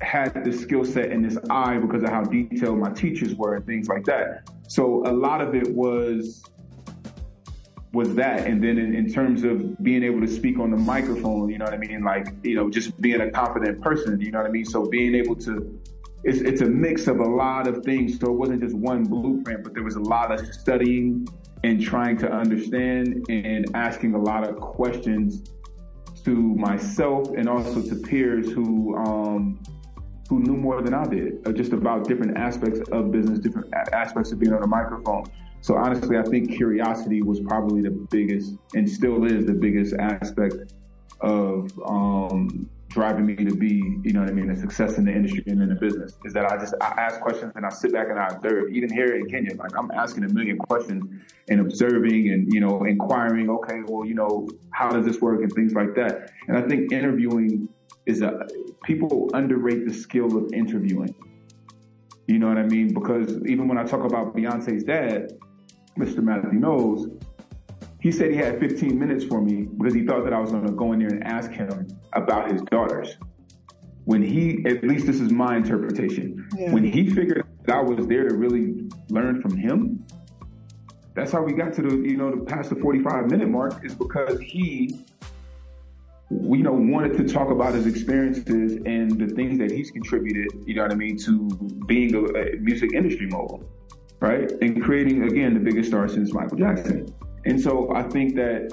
[0.02, 3.66] had this skill set and this eye because of how detailed my teachers were and
[3.66, 4.48] things like that.
[4.70, 6.44] So a lot of it was
[7.92, 8.46] was that.
[8.46, 11.64] And then in, in terms of being able to speak on the microphone you know
[11.64, 12.04] what i mean?
[12.04, 14.64] Like you know just being a confident person you know what i mean?
[14.64, 15.52] So being able to
[16.22, 18.20] it's, it's a mix of a lot of things.
[18.20, 21.26] So it wasn't just one blueprint but there was a lot of studying
[21.64, 25.50] and trying to understand and asking a lot of questions
[26.24, 29.60] to myself and also to peers who um,
[30.30, 34.30] who knew more than I did, uh, just about different aspects of business, different aspects
[34.30, 35.24] of being on a microphone.
[35.60, 40.72] So honestly, I think curiosity was probably the biggest, and still is the biggest aspect
[41.20, 45.12] of um, driving me to be, you know what I mean, a success in the
[45.12, 46.16] industry and in the business.
[46.24, 48.70] Is that I just I ask questions and I sit back and I observe.
[48.70, 51.06] Even here in Kenya, like I'm asking a million questions
[51.48, 53.50] and observing and you know inquiring.
[53.50, 56.30] Okay, well, you know, how does this work and things like that.
[56.46, 57.68] And I think interviewing
[58.10, 58.46] is a
[58.84, 61.14] people underrate the skill of interviewing.
[62.26, 62.92] You know what I mean?
[62.92, 65.32] Because even when I talk about Beyonce's dad,
[65.98, 66.18] Mr.
[66.22, 67.08] Matthew Knowles,
[68.00, 70.66] he said he had 15 minutes for me because he thought that I was going
[70.66, 73.16] to go in there and ask him about his daughters.
[74.04, 76.72] When he, at least this is my interpretation, Yeah.
[76.72, 80.04] when he figured that I was there to really learn from him,
[81.14, 83.94] that's how we got to the, you know, the past the 45 minute mark is
[83.94, 85.04] because he,
[86.30, 90.74] you know, wanted to talk about his experiences and the things that he's contributed, you
[90.74, 91.48] know what I mean, to
[91.86, 93.68] being a, a music industry mogul
[94.20, 94.50] right?
[94.60, 97.06] And creating again the biggest star since Michael Jackson.
[97.44, 98.70] And so I think that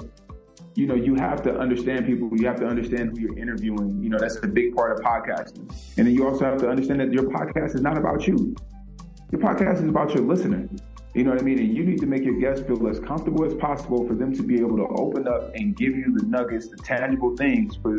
[0.74, 2.30] you know you have to understand people.
[2.36, 4.02] You have to understand who you're interviewing.
[4.02, 5.70] You know that's a big part of podcasting.
[5.96, 8.54] And then you also have to understand that your podcast is not about you.
[9.32, 10.68] Your podcast is about your listener.
[11.18, 11.58] You know what I mean?
[11.58, 14.42] And you need to make your guests feel as comfortable as possible for them to
[14.44, 17.96] be able to open up and give you the nuggets, the tangible things for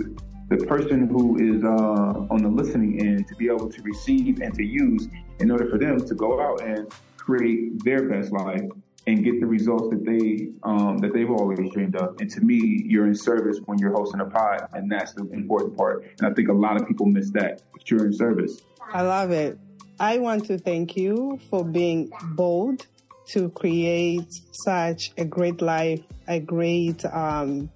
[0.48, 4.54] the person who is uh, on the listening end to be able to receive and
[4.54, 5.10] to use
[5.42, 8.64] in order for them to go out and create their best life
[9.06, 12.16] and get the results that they um, that they've always dreamed of.
[12.22, 15.76] And to me, you're in service when you're hosting a pod, and that's the important
[15.76, 16.06] part.
[16.20, 17.64] And I think a lot of people miss that.
[17.74, 18.62] But you're in service.
[18.94, 19.60] I love it.
[20.00, 22.88] I want to thank you for being bold
[23.34, 27.70] to create such a great life, a great um,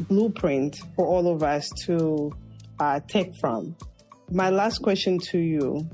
[0.00, 2.32] blueprint for all of us to
[2.78, 3.76] uh, take from.
[4.30, 5.88] My last question to you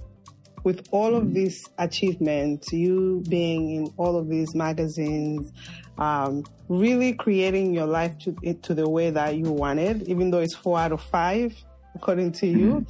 [0.62, 5.52] with all of these achievements, you being in all of these magazines,
[5.98, 10.56] um, really creating your life to, to the way that you wanted, even though it's
[10.56, 11.54] four out of five,
[11.94, 12.84] according to you.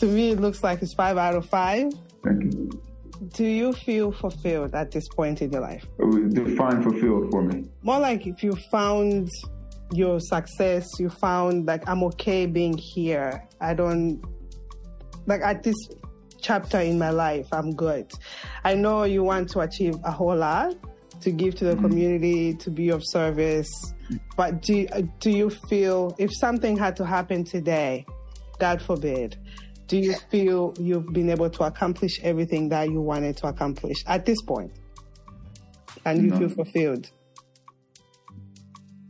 [0.00, 1.92] To me, it looks like it's five out of five.
[2.22, 2.61] Thank you.
[3.28, 5.86] Do you feel fulfilled at this point in your life?
[6.30, 7.70] Define fulfilled for me.
[7.82, 9.28] More like if you found
[9.92, 13.46] your success, you found like, I'm okay being here.
[13.60, 14.20] I don't,
[15.26, 15.76] like at this
[16.40, 18.10] chapter in my life, I'm good.
[18.64, 20.74] I know you want to achieve a whole lot
[21.20, 21.82] to give to the mm-hmm.
[21.82, 23.70] community, to be of service.
[24.36, 24.86] But do,
[25.20, 28.04] do you feel if something had to happen today,
[28.58, 29.36] God forbid,
[29.86, 34.24] do you feel you've been able to accomplish everything that you wanted to accomplish at
[34.24, 34.72] this point?
[36.04, 36.38] And you No.
[36.38, 37.10] feel fulfilled?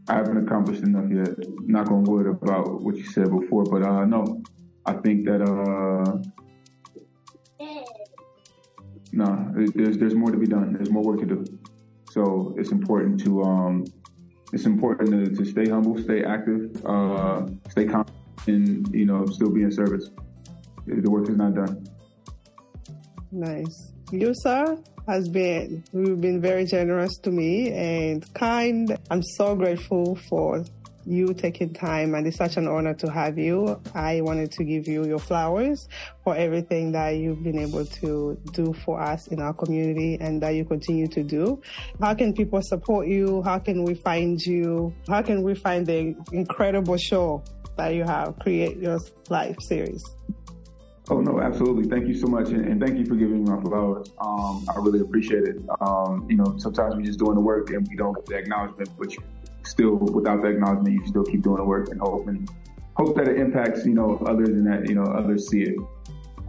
[0.09, 1.49] I haven't accomplished enough yet.
[1.67, 4.43] Not gonna wood about what you said before, but uh, no,
[4.85, 6.19] I think that uh,
[9.13, 10.73] no, there's there's more to be done.
[10.73, 11.45] There's more work to do.
[12.11, 13.85] So it's important to um,
[14.53, 18.17] it's important to, to stay humble, stay active, uh, stay confident,
[18.49, 20.11] and you know still be in service.
[20.87, 21.87] The work is not done.
[23.31, 23.93] Nice.
[24.11, 24.79] You, sir,
[25.09, 28.99] has been, you've been very generous to me and kind.
[29.11, 30.65] I'm so grateful for
[31.05, 33.81] you taking time and it's such an honor to have you.
[33.95, 35.89] I wanted to give you your flowers
[36.23, 40.55] for everything that you've been able to do for us in our community and that
[40.55, 41.61] you continue to do.
[42.01, 43.43] How can people support you?
[43.43, 44.95] How can we find you?
[45.09, 47.43] How can we find the incredible show
[47.77, 50.03] that you have, Create Your Life series?
[51.09, 51.89] Oh no, absolutely.
[51.89, 54.13] Thank you so much, and, and thank you for giving me my flowers.
[54.21, 55.61] Um, I really appreciate it.
[55.81, 58.91] Um, you know, sometimes we're just doing the work and we don't get the acknowledgement,
[58.97, 59.13] but
[59.65, 62.49] still, without the acknowledgement, you still keep doing the work and hope and
[62.95, 65.77] hope that it impacts you know others and that you know others see it.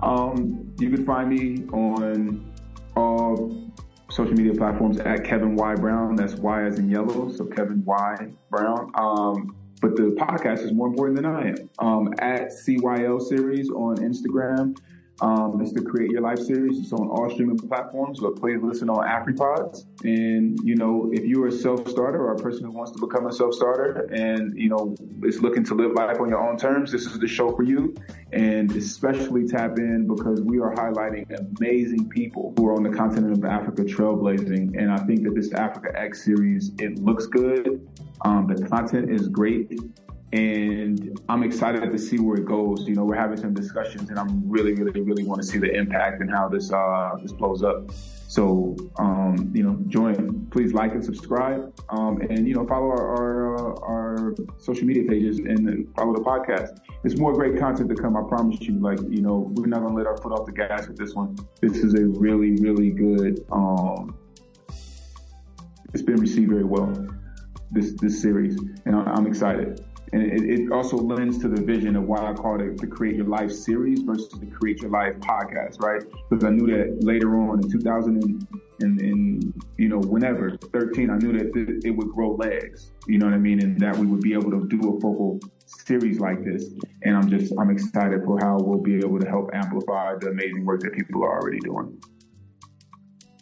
[0.04, 2.54] Um, you can find me on
[2.96, 3.72] all
[4.12, 6.16] social media platforms at Kevin Y Brown.
[6.16, 8.92] That's Y as in yellow, so Kevin Y Brown.
[8.94, 11.70] Um, but the podcast is more important than I am.
[11.78, 14.78] Um, at CYL series on Instagram.
[15.24, 16.78] Um, it's the Create Your Life series.
[16.78, 19.86] It's on all streaming platforms, but please listen on AfriPods.
[20.04, 23.32] And, you know, if you're a self-starter or a person who wants to become a
[23.32, 27.20] self-starter and, you know, is looking to live life on your own terms, this is
[27.20, 27.96] the show for you.
[28.34, 31.26] And especially tap in because we are highlighting
[31.58, 34.78] amazing people who are on the continent of Africa trailblazing.
[34.78, 37.88] And I think that this Africa X series, it looks good.
[38.26, 39.72] Um, the content is great
[40.34, 42.88] and I'm excited to see where it goes.
[42.88, 45.72] You know, we're having some discussions, and I'm really, really, really want to see the
[45.72, 47.92] impact and how this uh, this blows up.
[48.28, 50.48] So, um, you know, join.
[50.48, 55.04] Please like and subscribe, um, and you know, follow our our, uh, our social media
[55.08, 56.80] pages and follow the podcast.
[57.04, 58.18] There's more great content to come.
[58.18, 58.80] I promise you.
[58.80, 61.38] Like, you know, we're not gonna let our foot off the gas with this one.
[61.62, 63.46] This is a really, really good.
[63.52, 64.18] Um,
[65.94, 66.92] it's been received very well.
[67.70, 69.86] This this series, and I'm excited.
[70.14, 73.16] And it, it, also lends to the vision of why I called it the Create
[73.16, 76.04] Your Life series versus the Create Your Life podcast, right?
[76.30, 78.48] Because I knew that later on in 2000 and,
[78.82, 83.18] and, and you know, whenever 13, I knew that it, it would grow legs, you
[83.18, 83.60] know what I mean?
[83.64, 86.70] And that we would be able to do a focal series like this.
[87.02, 90.64] And I'm just, I'm excited for how we'll be able to help amplify the amazing
[90.64, 92.00] work that people are already doing.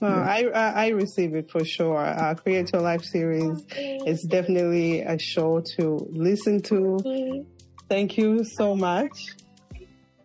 [0.01, 2.03] Well, I, I I receive it for sure.
[2.03, 3.63] Uh, Create Your Life series
[4.07, 7.45] is definitely a show to listen to.
[7.87, 9.11] Thank you so much.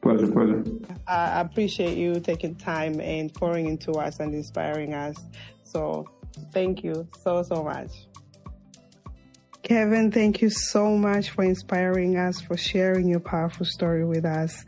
[0.00, 0.64] Pleasure, pleasure.
[1.06, 5.16] I appreciate you taking time and pouring into us and inspiring us.
[5.64, 6.06] So,
[6.52, 7.90] thank you so so much.
[9.62, 14.64] Kevin, thank you so much for inspiring us, for sharing your powerful story with us.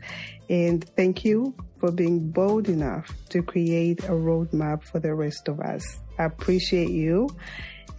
[0.49, 5.59] And thank you for being bold enough to create a roadmap for the rest of
[5.59, 5.83] us.
[6.17, 7.29] I appreciate you.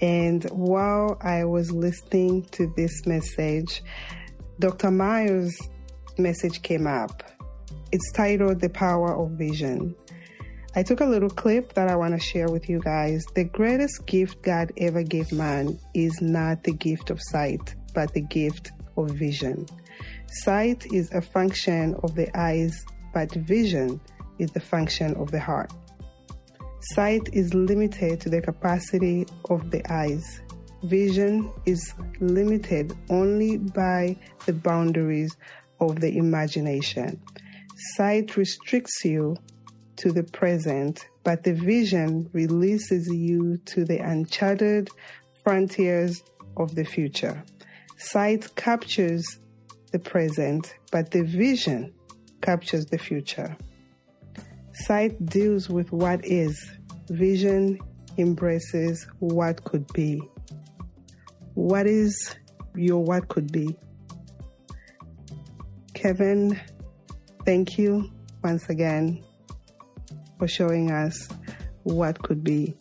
[0.01, 3.83] And while I was listening to this message,
[4.59, 4.91] Dr.
[4.91, 5.57] Myles'
[6.19, 7.23] message came up.
[7.93, 9.95] It's titled The Power of Vision.
[10.77, 13.25] I took a little clip that I want to share with you guys.
[13.35, 18.21] The greatest gift God ever gave man is not the gift of sight, but the
[18.21, 19.67] gift of vision.
[20.29, 24.01] Sight is a function of the eyes, but vision
[24.39, 25.73] is the function of the heart.
[26.95, 30.41] Sight is limited to the capacity of the eyes.
[30.85, 35.37] Vision is limited only by the boundaries
[35.79, 37.21] of the imagination.
[37.97, 39.37] Sight restricts you
[39.97, 44.89] to the present, but the vision releases you to the uncharted
[45.45, 46.23] frontiers
[46.57, 47.43] of the future.
[47.99, 49.39] Sight captures
[49.93, 51.93] the present, but the vision
[52.41, 53.57] captures the future.
[54.73, 56.57] Sight deals with what is,
[57.09, 57.79] vision
[58.19, 60.23] embraces what could be.
[61.55, 62.37] What is
[62.75, 63.77] your what could be?
[65.95, 66.59] Kevin,
[67.45, 68.11] thank you
[68.43, 69.23] once again
[70.39, 71.29] for showing us
[71.83, 72.75] what could be.